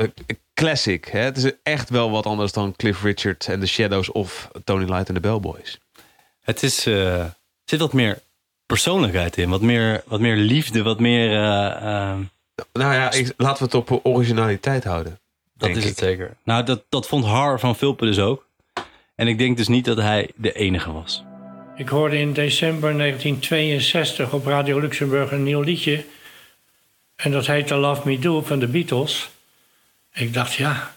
classic. 0.55 1.05
Hè? 1.07 1.19
Het 1.21 1.37
is 1.37 1.53
echt 1.63 1.89
wel 1.91 2.11
wat 2.11 2.27
anders 2.27 2.53
dan 2.53 2.77
Cliff 2.77 3.03
Richard 3.03 3.49
en 3.49 3.61
The 3.61 3.67
Shadows 3.67 4.11
of 4.13 4.51
Tony 4.65 4.85
Light 4.85 5.09
en 5.09 5.15
de 5.15 5.21
Bellboys. 5.21 5.79
Het 6.41 6.63
is, 6.63 6.87
er 6.87 7.35
zit 7.65 7.81
wat 7.81 7.93
meer 7.93 8.19
persoonlijkheid 8.67 9.37
in. 9.37 9.49
Wat 9.49 9.61
meer, 9.63 10.03
wat 10.07 10.21
meer 10.21 10.37
liefde, 10.37 10.83
wat 10.83 11.01
meer... 11.01 11.31
Nou 12.73 12.95
ja, 12.95 13.11
ik- 13.11 13.35
laten 13.37 13.59
we 13.59 13.65
het 13.79 13.91
op 13.91 14.01
originaliteit 14.07 14.85
houden. 14.85 15.19
dat 15.55 15.71
is 15.71 15.77
ik. 15.77 15.85
het 15.85 15.99
zeker. 15.99 16.37
Nou, 16.45 16.65
dat, 16.65 16.85
dat 16.89 17.07
vond 17.07 17.25
Har 17.25 17.61
van 17.61 17.77
Vulpen 17.77 18.07
dus 18.07 18.19
ook. 18.19 18.47
En 19.23 19.29
ik 19.29 19.39
denk 19.39 19.57
dus 19.57 19.69
niet 19.69 19.85
dat 19.85 19.97
hij 19.97 20.31
de 20.37 20.53
enige 20.53 20.93
was. 20.93 21.25
Ik 21.77 21.89
hoorde 21.89 22.19
in 22.19 22.33
december 22.33 22.97
1962 22.97 24.33
op 24.33 24.47
Radio 24.47 24.79
Luxemburg 24.79 25.33
een 25.33 25.43
nieuw 25.43 25.61
liedje. 25.61 26.05
En 27.17 27.31
dat 27.31 27.47
heette 27.47 27.75
Love 27.75 28.09
Me 28.09 28.19
Do 28.19 28.43
van 28.43 28.59
de 28.59 28.67
Beatles. 28.67 29.31
Ik 30.13 30.35
dacht, 30.35 30.55
ja. 30.55 30.95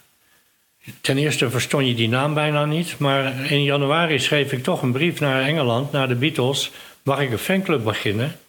Ten 1.02 1.18
eerste 1.18 1.50
verstond 1.50 1.88
je 1.88 1.96
die 1.96 2.10
naam 2.10 2.34
bijna 2.34 2.66
niet. 2.66 2.98
Maar 2.98 3.52
in 3.52 3.64
januari 3.64 4.20
schreef 4.20 4.52
ik 4.52 4.64
toch 4.64 4.82
een 4.82 4.92
brief 4.92 5.20
naar 5.20 5.42
Engeland, 5.42 5.92
naar 5.92 6.08
de 6.08 6.16
Beatles. 6.16 6.72
Mag 7.04 7.20
ik 7.20 7.32
een 7.32 7.38
fanclub 7.38 7.84
beginnen? 7.84 8.40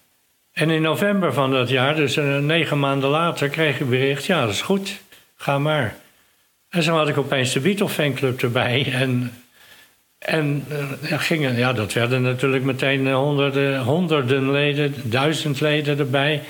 En 0.52 0.70
in 0.70 0.82
november 0.82 1.32
van 1.32 1.50
dat 1.50 1.68
jaar, 1.68 1.94
dus 1.94 2.16
eh, 2.16 2.38
negen 2.38 2.78
maanden 2.78 3.10
later, 3.10 3.48
kreeg 3.48 3.80
ik 3.80 3.88
bericht: 3.88 4.24
ja, 4.24 4.40
dat 4.40 4.50
is 4.50 4.62
goed, 4.62 5.00
ga 5.36 5.58
maar. 5.58 5.96
En 6.68 6.82
zo 6.82 6.96
had 6.96 7.08
ik 7.08 7.18
opeens 7.18 7.52
de 7.52 7.60
Beatles 7.60 7.92
fanclub 7.92 8.42
erbij. 8.42 8.92
En 8.92 9.32
en 10.18 10.64
eh, 10.68 11.20
gingen, 11.20 11.56
ja, 11.56 11.72
dat 11.72 11.92
werden 11.92 12.22
natuurlijk 12.22 12.64
meteen 12.64 13.06
eh, 13.06 13.14
honderden, 13.14 13.80
honderden 13.80 14.50
leden, 14.50 14.94
duizend 15.04 15.60
leden 15.60 15.98
erbij. 15.98 16.42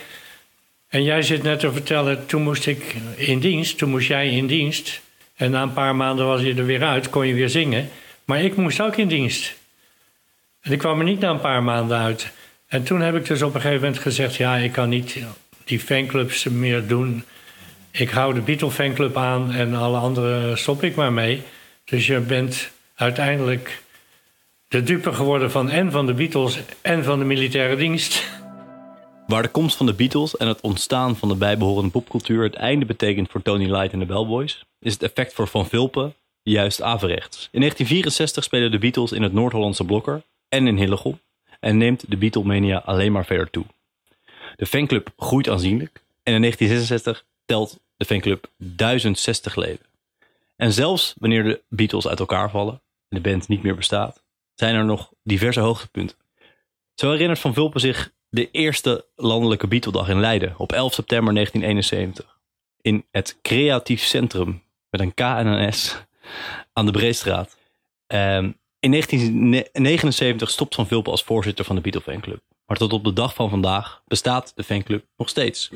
En 0.89 1.03
jij 1.03 1.23
zit 1.23 1.43
net 1.43 1.61
te 1.61 1.73
vertellen, 1.73 2.27
toen 2.27 2.43
moest 2.43 2.67
ik 2.67 2.97
in 3.17 3.39
dienst, 3.39 3.79
toen 3.79 3.91
moest 3.91 4.09
jij 4.09 4.29
in 4.29 4.47
dienst. 4.47 5.01
En 5.37 5.51
na 5.51 5.63
een 5.63 5.73
paar 5.73 5.97
maanden 5.97 6.27
was 6.27 6.41
je 6.41 6.55
er 6.55 6.67
weer 6.67 6.85
uit, 6.85 7.11
kon 7.11 7.27
je 7.27 7.35
weer 7.35 7.49
zingen. 7.49 7.89
Maar 8.25 8.43
ik 8.43 8.57
moest 8.57 8.81
ook 8.81 8.97
in 8.97 9.09
dienst. 9.09 9.55
En 10.61 10.73
ik 10.73 10.79
kwam 10.79 10.99
er 10.99 11.05
niet 11.05 11.21
na 11.21 11.31
een 11.31 11.41
paar 11.41 11.63
maanden 11.63 11.99
uit. 11.99 12.31
En 12.67 12.83
toen 12.83 13.01
heb 13.01 13.15
ik 13.15 13.27
dus 13.27 13.43
op 13.43 13.55
een 13.55 13.61
gegeven 13.61 13.83
moment 13.83 14.03
gezegd: 14.03 14.37
ja, 14.37 14.57
ik 14.57 14.73
kan 14.73 14.89
niet 14.89 15.17
die 15.65 15.81
fanclubs 15.81 16.45
meer 16.45 16.87
doen. 16.87 17.25
Ik 17.91 18.11
hou 18.11 18.35
de 18.35 18.41
Beatle 18.41 18.71
fanclub 18.71 19.17
aan 19.17 19.53
en 19.53 19.75
alle 19.75 19.99
andere 19.99 20.57
stop 20.57 20.83
ik 20.83 20.95
maar 20.95 21.13
mee. 21.13 21.43
Dus 21.85 22.07
je 22.07 22.21
bent 22.21 22.71
uiteindelijk 22.97 23.83
de 24.69 24.83
dupe 24.83 25.13
geworden 25.13 25.51
van 25.51 25.71
en 25.71 25.91
van 25.91 26.07
de 26.07 26.15
Beatles 26.15 26.61
en 26.83 27.05
van 27.05 27.19
de 27.19 27.25
militaire 27.25 27.77
dienst. 27.77 28.35
Waar 29.27 29.43
de 29.43 29.49
komst 29.49 29.77
van 29.77 29.87
de 29.87 29.95
Beatles 29.95 30.37
en 30.37 30.49
het 30.49 30.61
ontstaan 30.61 31.17
van 31.17 31.29
de 31.29 31.35
bijbehorende 31.35 31.91
popcultuur 31.91 32.43
het 32.43 32.55
einde 32.55 32.85
betekent 32.85 33.31
voor 33.31 33.43
Tony 33.43 33.71
Light 33.71 33.93
en 33.93 33.99
de 33.99 34.07
Bellboys, 34.07 34.65
is 34.81 34.93
het 34.93 35.03
effect 35.03 35.33
voor 35.33 35.49
Van 35.49 35.67
Vulpen 35.67 36.15
juist 36.43 36.83
averechts. 36.83 37.49
In 37.53 37.61
1964 37.61 38.45
spelen 38.45 38.71
de 38.71 38.79
Beatles 38.79 39.13
in 39.13 39.23
het 39.23 39.33
Noord-Hollandse 39.33 39.85
Blokker 39.85 40.23
en 40.49 40.67
in 40.67 40.77
Hillegom 40.77 41.21
en 41.61 41.77
neemt 41.77 42.11
de 42.11 42.17
Beatlemania 42.17 42.83
alleen 42.85 43.13
maar 43.13 43.27
verder 43.27 43.51
toe. 43.51 43.65
De 44.57 44.67
fanclub 44.67 45.09
groeit 45.17 45.49
aanzienlijk 45.49 46.03
en 46.23 46.35
in 46.35 46.41
1966 46.41 47.25
telt 47.45 47.79
de 47.97 48.05
fanclub 48.05 48.51
1060 48.57 49.57
leden. 49.57 49.87
En 50.57 50.73
zelfs 50.73 51.15
wanneer 51.19 51.43
de 51.43 51.61
Beatles 51.69 52.09
uit 52.09 52.21
elkaar 52.21 52.51
vallen 52.51 52.81
en 53.09 53.23
de 53.23 53.31
band 53.31 53.49
niet 53.49 53.62
meer 53.62 53.77
bestaat, 53.77 54.23
zijn 54.55 54.75
er 54.75 54.85
nog 54.85 55.12
diverse 55.23 55.61
hoogtepunten. 55.61 56.16
Zo 56.95 57.11
herinnert 57.11 57.38
Van 57.38 57.55
Vulpen 57.55 57.81
zich 57.81 58.12
de 58.29 58.51
eerste 58.51 59.07
landelijke 59.14 59.66
Beatledag 59.66 60.09
in 60.09 60.21
Leiden 60.21 60.55
op 60.59 60.73
11 60.73 60.95
september 60.95 61.35
1971. 61.35 62.38
In 62.81 63.07
het 63.11 63.38
Creatief 63.42 64.03
Centrum 64.03 64.62
met 64.90 65.01
een 65.01 65.14
K 65.14 65.21
en 65.21 65.47
een 65.47 65.73
S 65.73 66.05
aan 66.73 66.87
de 66.87 66.92
Breestraat. 66.92 67.57
Ehm, 68.07 68.53
in 68.79 68.90
1979 68.90 70.51
stopt 70.51 70.75
Van 70.75 70.87
Vulpen 70.87 71.12
als 71.12 71.23
voorzitter 71.23 71.64
van 71.64 71.77
de 71.77 71.83
Beatle 71.83 72.01
fanclub. 72.01 72.40
Maar 72.66 72.77
tot 72.77 72.92
op 72.92 73.05
de 73.05 73.12
dag 73.12 73.35
van 73.35 73.51
vandaag 73.51 74.03
bestaat 74.07 74.53
de 74.55 74.64
fanclub 74.64 75.05
nog 75.16 75.29
steeds. 75.29 75.71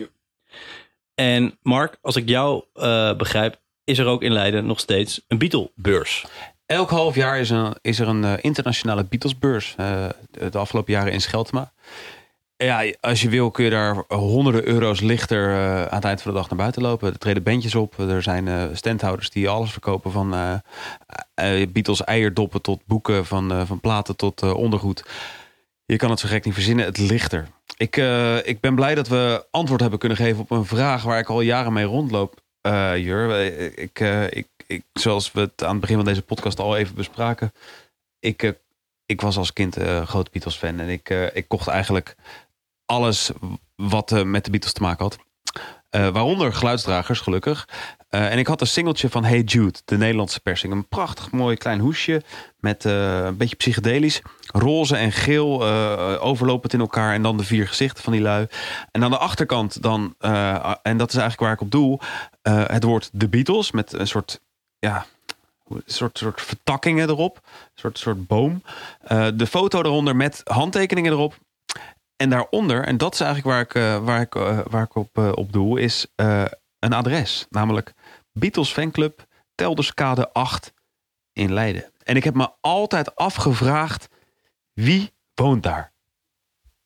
En 1.14 1.58
Mark, 1.62 1.98
als 2.02 2.16
ik 2.16 2.28
jou 2.28 2.64
eh, 2.74 3.16
begrijp, 3.16 3.60
is 3.84 3.98
er 3.98 4.06
ook 4.06 4.22
in 4.22 4.32
Leiden 4.32 4.66
nog 4.66 4.80
steeds 4.80 5.24
een 5.28 5.38
Beatle-beurs. 5.38 6.24
Elk 6.70 6.90
half 6.90 7.14
jaar 7.14 7.38
is, 7.38 7.52
is 7.80 7.98
er 7.98 8.08
een 8.08 8.24
eh, 8.24 8.32
internationale 8.40 9.04
Beatlesbeurs. 9.04 9.74
eh 9.76 10.04
de 10.50 10.58
afgelopen 10.58 10.92
jaren 10.92 11.12
in 11.12 11.20
Scheltema. 11.20 11.72
Ja, 12.56 12.92
als 13.00 13.22
je 13.22 13.28
wil 13.28 13.50
kun 13.50 13.64
je 13.64 13.70
daar 13.70 14.04
honderden 14.08 14.66
euro's 14.66 15.00
lichter 15.00 15.48
eh, 15.48 15.84
aan 15.84 15.96
het 15.96 16.04
eind 16.04 16.22
van 16.22 16.32
de 16.32 16.38
dag 16.38 16.48
naar 16.48 16.58
buiten 16.58 16.82
lopen. 16.82 17.12
Er 17.12 17.18
treden 17.18 17.42
bandjes 17.42 17.74
op. 17.74 17.98
Er 17.98 18.22
zijn 18.22 18.76
standhouders 18.76 19.30
die 19.30 19.48
alles 19.48 19.70
verkopen. 19.70 20.12
Van 20.12 20.30
Beatles 21.72 22.04
eierdoppen 22.04 22.62
tot 22.62 22.80
boeken. 22.86 23.26
Van, 23.26 23.66
van 23.66 23.80
platen 23.80 24.16
tot 24.16 24.42
ondergoed. 24.42 25.04
Je 25.84 25.96
kan 25.96 26.10
het 26.10 26.20
zo 26.20 26.28
gek 26.28 26.44
niet 26.44 26.54
verzinnen. 26.54 26.84
Het 26.84 26.98
ligt 26.98 27.32
er. 27.32 27.48
Ik, 27.76 27.96
ik 28.44 28.60
ben 28.60 28.74
blij 28.74 28.94
dat 28.94 29.08
we 29.08 29.46
antwoord 29.50 29.80
hebben 29.80 29.98
kunnen 29.98 30.18
geven 30.18 30.40
op 30.40 30.50
een 30.50 30.64
vraag 30.64 31.02
waar 31.02 31.18
ik 31.18 31.28
al 31.28 31.40
jaren 31.40 31.72
mee 31.72 31.84
rondloop. 31.84 32.40
Eh 32.60 32.96
Jur, 32.96 33.44
ik, 33.78 34.00
eh, 34.00 34.30
ik, 34.30 34.48
ik, 34.66 34.84
zoals 34.92 35.32
we 35.32 35.40
het 35.40 35.64
aan 35.64 35.70
het 35.70 35.80
begin 35.80 35.96
van 35.96 36.04
deze 36.04 36.22
podcast 36.22 36.58
al 36.58 36.76
even 36.76 36.94
bespraken. 36.94 37.52
Ik, 38.18 38.42
eh, 38.42 38.50
ik 39.06 39.20
was 39.20 39.36
als 39.36 39.52
kind 39.52 39.76
eh 39.76 40.06
groot 40.06 40.30
Beatles 40.30 40.56
fan. 40.56 40.80
En 40.80 40.88
ik, 40.88 41.08
ik 41.10 41.48
kocht 41.48 41.68
eigenlijk 41.68 42.16
alles 42.86 43.30
wat 43.76 44.24
met 44.24 44.44
de 44.44 44.50
Beatles 44.50 44.72
te 44.72 44.82
maken 44.82 45.04
had. 45.04 45.18
Eh, 45.90 46.08
waaronder 46.08 46.52
geluidsdragers, 46.52 47.20
gelukkig. 47.20 47.68
Eh, 48.08 48.32
en 48.32 48.38
ik 48.38 48.46
had 48.46 48.60
een 48.60 48.66
singeltje 48.66 49.08
van 49.08 49.24
Hey 49.24 49.40
Jude, 49.40 49.78
de 49.84 49.96
Nederlandse 49.96 50.40
persing. 50.40 50.72
Een 50.72 50.88
prachtig 50.88 51.30
mooi 51.30 51.56
klein 51.56 51.80
hoesje 51.80 52.22
met 52.60 52.84
eh, 52.84 53.24
een 53.24 53.36
beetje 53.36 53.56
psychedelisch. 53.56 54.22
Roze 54.46 54.96
en 54.96 55.12
geel, 55.12 55.64
overlopend 56.18 56.72
in 56.72 56.80
elkaar. 56.80 57.14
En 57.14 57.22
dan 57.22 57.36
de 57.36 57.44
vier 57.44 57.68
gezichten 57.68 58.04
van 58.04 58.12
die 58.12 58.22
lui. 58.22 58.46
En 58.90 59.04
aan 59.04 59.10
de 59.10 59.18
achterkant 59.18 59.82
dan, 59.82 60.14
en 60.82 60.96
dat 60.96 61.08
is 61.08 61.16
eigenlijk 61.16 61.40
waar 61.40 61.52
ik 61.52 61.60
op 61.60 61.70
doel... 61.70 62.00
het 62.42 62.84
woord 62.84 63.10
The 63.18 63.28
Beatles 63.28 63.70
met 63.70 63.92
een 63.92 64.06
soort... 64.06 64.40
Ja, 64.78 65.06
soort, 65.86 66.18
soort 66.18 66.40
vertakkingen 66.40 67.08
erop. 67.08 67.36
Een 67.36 67.70
soort, 67.74 67.98
soort 67.98 68.26
boom. 68.26 68.62
De 69.34 69.46
foto 69.48 69.82
eronder 69.82 70.16
met 70.16 70.40
handtekeningen 70.44 71.12
erop. 71.12 71.34
En 72.20 72.30
daaronder, 72.30 72.84
en 72.84 72.96
dat 72.96 73.14
is 73.14 73.20
eigenlijk 73.20 73.54
waar 73.54 73.60
ik, 73.60 73.74
eh, 73.74 74.04
waar 74.04 74.20
ik, 74.20 74.34
eh, 74.34 74.58
waar 74.70 74.82
ik 74.82 74.94
op, 74.94 75.18
eh, 75.18 75.32
op 75.34 75.52
doel, 75.52 75.76
is 75.76 76.06
eh, 76.14 76.44
een 76.78 76.92
adres. 76.92 77.46
Namelijk 77.50 77.92
Beatles 78.32 78.70
Fanclub 78.72 79.26
Telderskade 79.54 80.32
8 80.32 80.72
in 81.32 81.52
Leiden. 81.52 81.92
En 82.04 82.16
ik 82.16 82.24
heb 82.24 82.34
me 82.34 82.48
altijd 82.60 83.16
afgevraagd, 83.16 84.08
wie 84.72 85.12
woont 85.34 85.62
daar? 85.62 85.92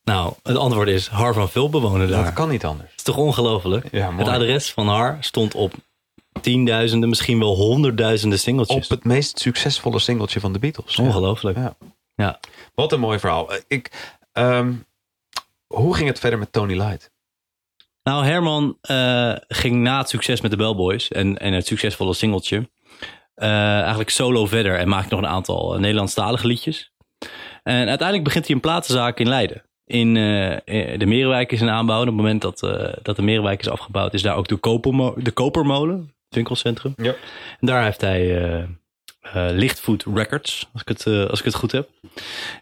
Nou, 0.03 0.33
het 0.43 0.57
antwoord 0.57 0.87
is 0.87 1.07
Har 1.07 1.33
van 1.33 1.49
Vulpen 1.49 1.81
wonen 1.81 2.09
daar. 2.09 2.23
Dat 2.23 2.33
kan 2.33 2.49
niet 2.49 2.65
anders. 2.65 2.93
is 2.95 3.03
toch 3.03 3.17
ongelooflijk? 3.17 3.87
Ja, 3.91 4.15
het 4.15 4.27
adres 4.27 4.71
van 4.71 4.87
Har 4.87 5.17
stond 5.19 5.55
op 5.55 5.73
tienduizenden, 6.41 7.09
misschien 7.09 7.39
wel 7.39 7.55
honderdduizenden 7.55 8.39
singeltjes. 8.39 8.83
Op 8.83 8.89
het 8.89 9.03
meest 9.03 9.39
succesvolle 9.39 9.99
singeltje 9.99 10.39
van 10.39 10.53
de 10.53 10.59
Beatles. 10.59 10.99
Ongelooflijk. 10.99 11.57
Ja. 11.57 11.75
Ja. 12.15 12.39
Wat 12.75 12.91
een 12.91 12.99
mooi 12.99 13.19
verhaal. 13.19 13.49
Ik, 13.67 14.15
ehm, 14.31 14.73
hoe 15.75 15.95
ging 15.95 16.07
het 16.07 16.19
verder 16.19 16.39
met 16.39 16.51
Tony 16.51 16.73
Light? 16.73 17.13
Nou, 18.03 18.25
Herman 18.25 18.77
eh, 18.81 19.35
ging 19.47 19.81
na 19.81 19.97
het 19.97 20.09
succes 20.09 20.41
met 20.41 20.51
de 20.51 20.57
Bellboys 20.57 21.07
en, 21.07 21.37
en 21.37 21.53
het 21.53 21.67
succesvolle 21.67 22.13
singeltje 22.13 22.69
eh, 23.35 23.79
eigenlijk 23.79 24.09
solo 24.09 24.45
verder 24.45 24.77
en 24.77 24.87
maakte 24.87 25.15
nog 25.15 25.23
een 25.23 25.29
aantal 25.29 25.73
eh, 25.73 25.79
Nederlandstalige 25.79 26.47
liedjes. 26.47 26.93
En 27.63 27.87
uiteindelijk 27.87 28.23
begint 28.23 28.45
hij 28.45 28.55
een 28.55 28.61
platenzaak 28.61 29.19
in 29.19 29.27
Leiden. 29.27 29.63
In 29.85 30.13
de 30.13 31.05
Merenwijk 31.05 31.51
is 31.51 31.61
een 31.61 31.69
aanbouw. 31.69 31.99
Op 31.99 32.05
het 32.05 32.15
moment 32.15 32.41
dat, 32.41 32.59
dat 33.01 33.15
de 33.15 33.21
Merenwijk 33.21 33.59
is 33.59 33.69
afgebouwd, 33.69 34.13
is 34.13 34.21
daar 34.21 34.35
ook 34.35 34.47
de, 34.47 34.55
Kopermo 34.55 35.13
de 35.17 35.31
Kopermolen, 35.31 35.97
het 35.97 36.35
winkelcentrum. 36.35 36.93
Ja. 36.95 37.13
En 37.59 37.67
daar 37.67 37.83
heeft 37.83 38.01
hij 38.01 38.67
eh 39.25 39.49
eh, 39.49 39.55
Lichtvoet 39.55 40.05
Records, 40.13 40.69
als 40.73 40.81
ik 40.81 40.87
het, 40.87 41.05
eh, 41.05 41.25
als 41.25 41.39
ik 41.39 41.45
het 41.45 41.55
goed 41.55 41.71
heb. 41.71 41.89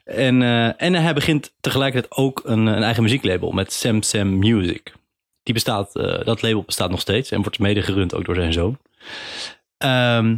En, 0.04 0.42
eh, 0.42 0.82
en 0.82 0.94
hij 0.94 1.14
begint 1.14 1.54
tegelijkertijd 1.60 2.16
ook 2.16 2.42
een, 2.46 2.66
een 2.66 2.84
eigen 2.84 3.04
muzieklabel 3.04 3.52
met 3.52 3.74
Sam 3.74 4.02
Sam 4.02 4.38
Music. 4.38 4.94
Die 5.44 5.54
bestaat, 5.54 5.94
dat 5.94 6.42
label 6.42 6.64
bestaat 6.64 6.90
nog 6.90 7.02
steeds 7.02 7.32
en 7.32 7.42
wordt 7.42 7.60
mede 7.60 7.82
gerund 7.82 8.14
ook 8.16 8.26
door 8.26 8.36
zijn 8.36 8.54
zoon. 8.54 8.78
Ehm, 9.78 10.38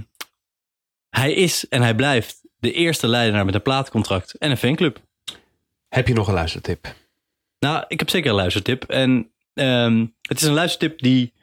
hij 1.09 1.33
is 1.33 1.67
en 1.67 1.81
hij 1.81 1.95
blijft 1.95 2.41
de 2.59 2.71
eerste 2.71 3.07
leidenaar 3.07 3.45
met 3.45 3.55
een 3.55 3.61
plaatcontract 3.61 4.38
en 4.38 4.51
een 4.51 4.57
fanclub. 4.57 4.99
Heb 5.88 6.07
je 6.07 6.13
nog 6.13 6.27
een 6.27 6.33
luistertip? 6.33 6.95
Nou, 7.59 7.83
ik 7.88 7.99
heb 7.99 8.09
zeker 8.09 8.29
een 8.29 8.35
luistertip. 8.35 8.83
En 8.83 9.31
ehm, 9.53 10.05
het 10.21 10.41
is 10.41 10.47
een 10.47 10.53
luistertip 10.53 10.99
die 10.99 11.33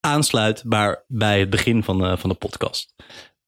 aansluit 0.00 0.62
bij, 0.66 1.02
bij 1.06 1.40
het 1.40 1.50
begin 1.50 1.84
van 1.84 1.98
de, 1.98 2.16
van 2.16 2.30
de 2.30 2.36
podcast. 2.36 2.94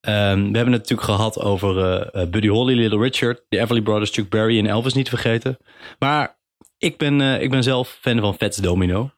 Ehm, 0.02 0.38
we 0.38 0.56
hebben 0.56 0.72
het 0.72 0.88
natuurlijk 0.88 1.02
gehad 1.02 1.40
over 1.40 1.78
eh, 1.78 2.22
eh, 2.22 2.30
Buddy 2.30 2.48
Holly, 2.48 2.74
Little 2.74 2.98
Richard, 2.98 3.42
de 3.48 3.58
Everly 3.58 3.82
Brothers, 3.82 4.10
Chuck 4.10 4.28
Berry 4.28 4.58
en 4.58 4.66
Elvis 4.66 4.92
niet 4.92 5.04
te 5.04 5.10
vergeten. 5.10 5.58
Maar 5.98 6.38
ik 6.78 6.98
ben, 6.98 7.20
eh, 7.20 7.42
ik 7.42 7.50
ben 7.50 7.62
zelf 7.62 7.98
fan 8.00 8.20
van 8.20 8.34
Fats 8.34 8.56
Domino. 8.56 9.10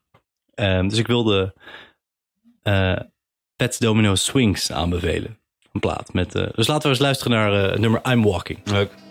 Ehm, 0.55 0.89
dus 0.89 0.99
ik 0.99 1.07
wilde 1.07 1.55
eh 2.63 2.97
Fats 3.57 3.79
Domino 3.79 4.15
Swings 4.15 4.73
aanbevelen. 4.73 5.39
Een 5.73 5.81
plaat. 5.81 6.13
Met, 6.13 6.33
dus 6.33 6.67
laten 6.67 6.83
we 6.83 6.89
eens 6.89 6.99
luisteren 6.99 7.33
naar 7.33 7.81
nummer 7.81 8.01
I'm 8.11 8.23
Walking. 8.23 8.59
Leuk. 8.65 9.04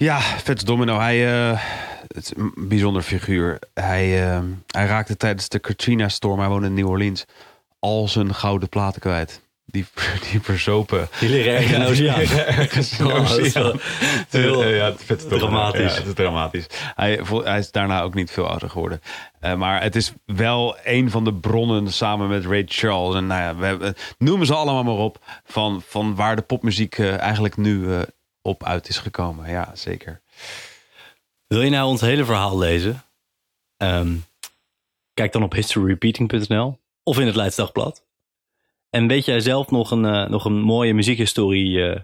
Ja, 0.00 0.20
Fats 0.20 0.64
Domino. 0.64 0.98
Hij, 0.98 1.50
eh, 1.50 1.60
het 2.06 2.24
is 2.24 2.32
een 2.36 2.68
bijzonder 2.68 3.02
figuur. 3.02 3.58
Hij, 3.74 4.30
eh, 4.30 4.40
hij 4.66 4.86
raakte 4.86 5.16
tijdens 5.16 5.48
de 5.48 5.58
Katrina-storm, 5.58 6.38
hij 6.38 6.48
woonde 6.48 6.66
in 6.66 6.74
New 6.74 6.88
Orleans, 6.88 7.24
al 7.78 8.08
zijn 8.08 8.34
gouden 8.34 8.68
platen 8.68 9.00
kwijt. 9.00 9.42
Die, 9.66 9.86
die 10.30 10.40
verzopen. 10.40 11.08
Die 11.18 11.28
liggen 11.28 11.52
ergens 11.52 11.72
in 11.72 11.80
de 11.80 11.86
oceaan. 11.86 12.20
Ergens 12.46 12.98
in 12.98 13.06
de 13.06 13.12
dat 13.12 13.38
is 13.38 13.56
oceaan. 13.56 13.80
wel 14.30 14.62
heel 14.62 14.74
Ja, 14.74 14.92
het 15.06 15.28
dramatisch. 15.28 15.92
Ja, 15.92 15.98
het 15.98 16.06
is 16.06 16.14
dramatisch. 16.14 16.66
Hij, 16.94 17.20
hij 17.44 17.58
is 17.58 17.70
daarna 17.70 18.02
ook 18.02 18.14
niet 18.14 18.30
veel 18.30 18.48
ouder 18.48 18.70
geworden. 18.70 19.00
Eh, 19.40 19.54
maar 19.54 19.82
het 19.82 19.96
is 19.96 20.12
wel 20.24 20.76
een 20.84 21.10
van 21.10 21.24
de 21.24 21.34
bronnen 21.34 21.92
samen 21.92 22.28
met 22.28 22.46
Ray 22.46 22.64
Charles. 22.66 23.14
En 23.14 23.26
nou 23.26 23.40
ja, 23.40 23.56
we 23.56 23.66
hebben, 23.66 23.94
noemen 24.18 24.46
ze 24.46 24.54
allemaal 24.54 24.84
maar 24.84 25.04
op. 25.04 25.18
Van, 25.44 25.82
van 25.86 26.14
waar 26.14 26.36
de 26.36 26.42
popmuziek 26.42 26.98
eigenlijk 26.98 27.56
nu 27.56 27.86
op 28.42 28.64
uit 28.64 28.88
is 28.88 28.98
gekomen. 28.98 29.50
Ja, 29.50 29.70
zeker. 29.74 30.20
Wil 31.46 31.62
je 31.62 31.70
nou 31.70 31.88
ons 31.88 32.00
hele 32.00 32.24
verhaal 32.24 32.58
lezen? 32.58 33.02
Ehm, 33.76 34.16
kijk 35.14 35.32
dan 35.32 35.42
op 35.42 35.52
historyrepeating.nl 35.52 36.78
of 37.02 37.18
in 37.18 37.26
het 37.26 37.36
Leids 37.36 37.56
Dagblad. 37.56 38.04
En 38.90 39.06
weet 39.06 39.24
jij 39.24 39.40
zelf 39.40 39.70
nog 39.70 39.90
een, 39.90 40.04
eh, 40.04 40.28
nog 40.28 40.44
een 40.44 40.60
mooie 40.60 40.94
muziekhistorie 40.94 41.84
eh, 41.84 42.00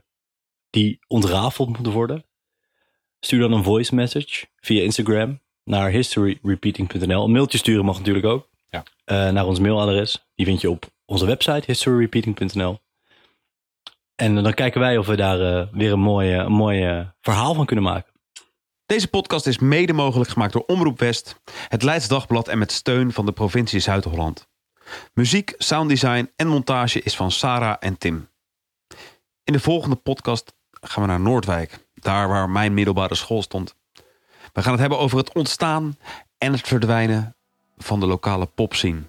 die 0.71 0.99
ontrafeld 1.07 1.79
moet 1.79 1.93
worden? 1.93 2.25
Stuur 3.21 3.41
dan 3.41 3.53
een 3.53 3.65
voice 3.65 3.95
message 3.95 4.47
via 4.57 4.83
Instagram 4.83 5.41
naar 5.65 5.91
historyrepeating.nl. 5.91 7.25
Een 7.25 7.33
mailtje 7.33 7.59
sturen 7.59 7.85
mag 7.85 7.99
natuurlijk 7.99 8.27
ook. 8.27 8.49
Ja. 8.69 8.83
Eh, 9.05 9.31
naar 9.31 9.47
ons 9.47 9.59
mailadres. 9.59 10.27
Die 10.35 10.47
vind 10.47 10.61
je 10.61 10.71
op 10.71 10.87
onze 11.05 11.27
website 11.27 11.63
historyrepeating.nl. 11.67 12.79
En 14.17 14.35
dan 14.43 14.55
kijken 14.55 14.81
wij 14.81 14.99
of 14.99 15.07
we 15.07 15.17
daar 15.17 15.41
eh, 15.41 15.67
weer 15.73 15.93
een 15.93 16.01
mooi, 16.01 16.35
een 16.35 16.53
mooi 16.53 16.85
eh, 16.85 17.07
verhaal 17.21 17.55
van 17.55 17.67
kunnen 17.67 17.85
maken. 17.85 18.13
Deze 18.87 19.09
podcast 19.09 19.47
is 19.47 19.59
mede 19.59 19.93
mogelijk 19.93 20.31
gemaakt 20.31 20.53
door 20.53 20.65
Omroep 20.67 20.99
West, 20.99 21.41
het 21.69 21.83
Leids 21.83 22.09
Dagblad 22.09 22.49
en 22.49 22.59
met 22.59 22.73
steun 22.73 23.13
van 23.13 23.27
de 23.27 23.33
provincie 23.33 23.81
Zuid-Holland. 23.81 24.49
Muziek, 25.15 25.55
sounddesign 25.59 26.31
en 26.37 26.47
montage 26.47 27.03
is 27.03 27.17
van 27.17 27.31
Sarah 27.31 27.77
en 27.81 27.99
Tim. 27.99 28.29
In 29.45 29.53
de 29.53 29.61
volgende 29.61 29.97
podcast 29.97 30.55
gaan 30.71 31.03
we 31.03 31.09
naar 31.09 31.21
Noordwijk, 31.21 31.87
daar 31.95 32.29
waar 32.29 32.51
mijn 32.51 32.75
middelbare 32.75 33.15
school 33.15 33.43
stond. 33.43 33.75
We 34.53 34.63
gaan 34.63 34.73
het 34.73 34.81
hebben 34.81 34.99
over 34.99 35.19
het 35.19 35.35
ontstaan 35.35 35.99
en 36.39 36.53
het 36.53 36.67
verdwijnen 36.67 37.37
van 37.77 38.01
de 38.01 38.07
lokale 38.07 38.47
popscene. 38.47 39.03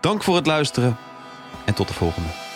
Dank 0.00 0.22
voor 0.22 0.36
het 0.36 0.46
luisteren 0.46 0.96
en 1.64 1.74
tot 1.74 1.88
de 1.88 1.94
volgende. 1.94 2.47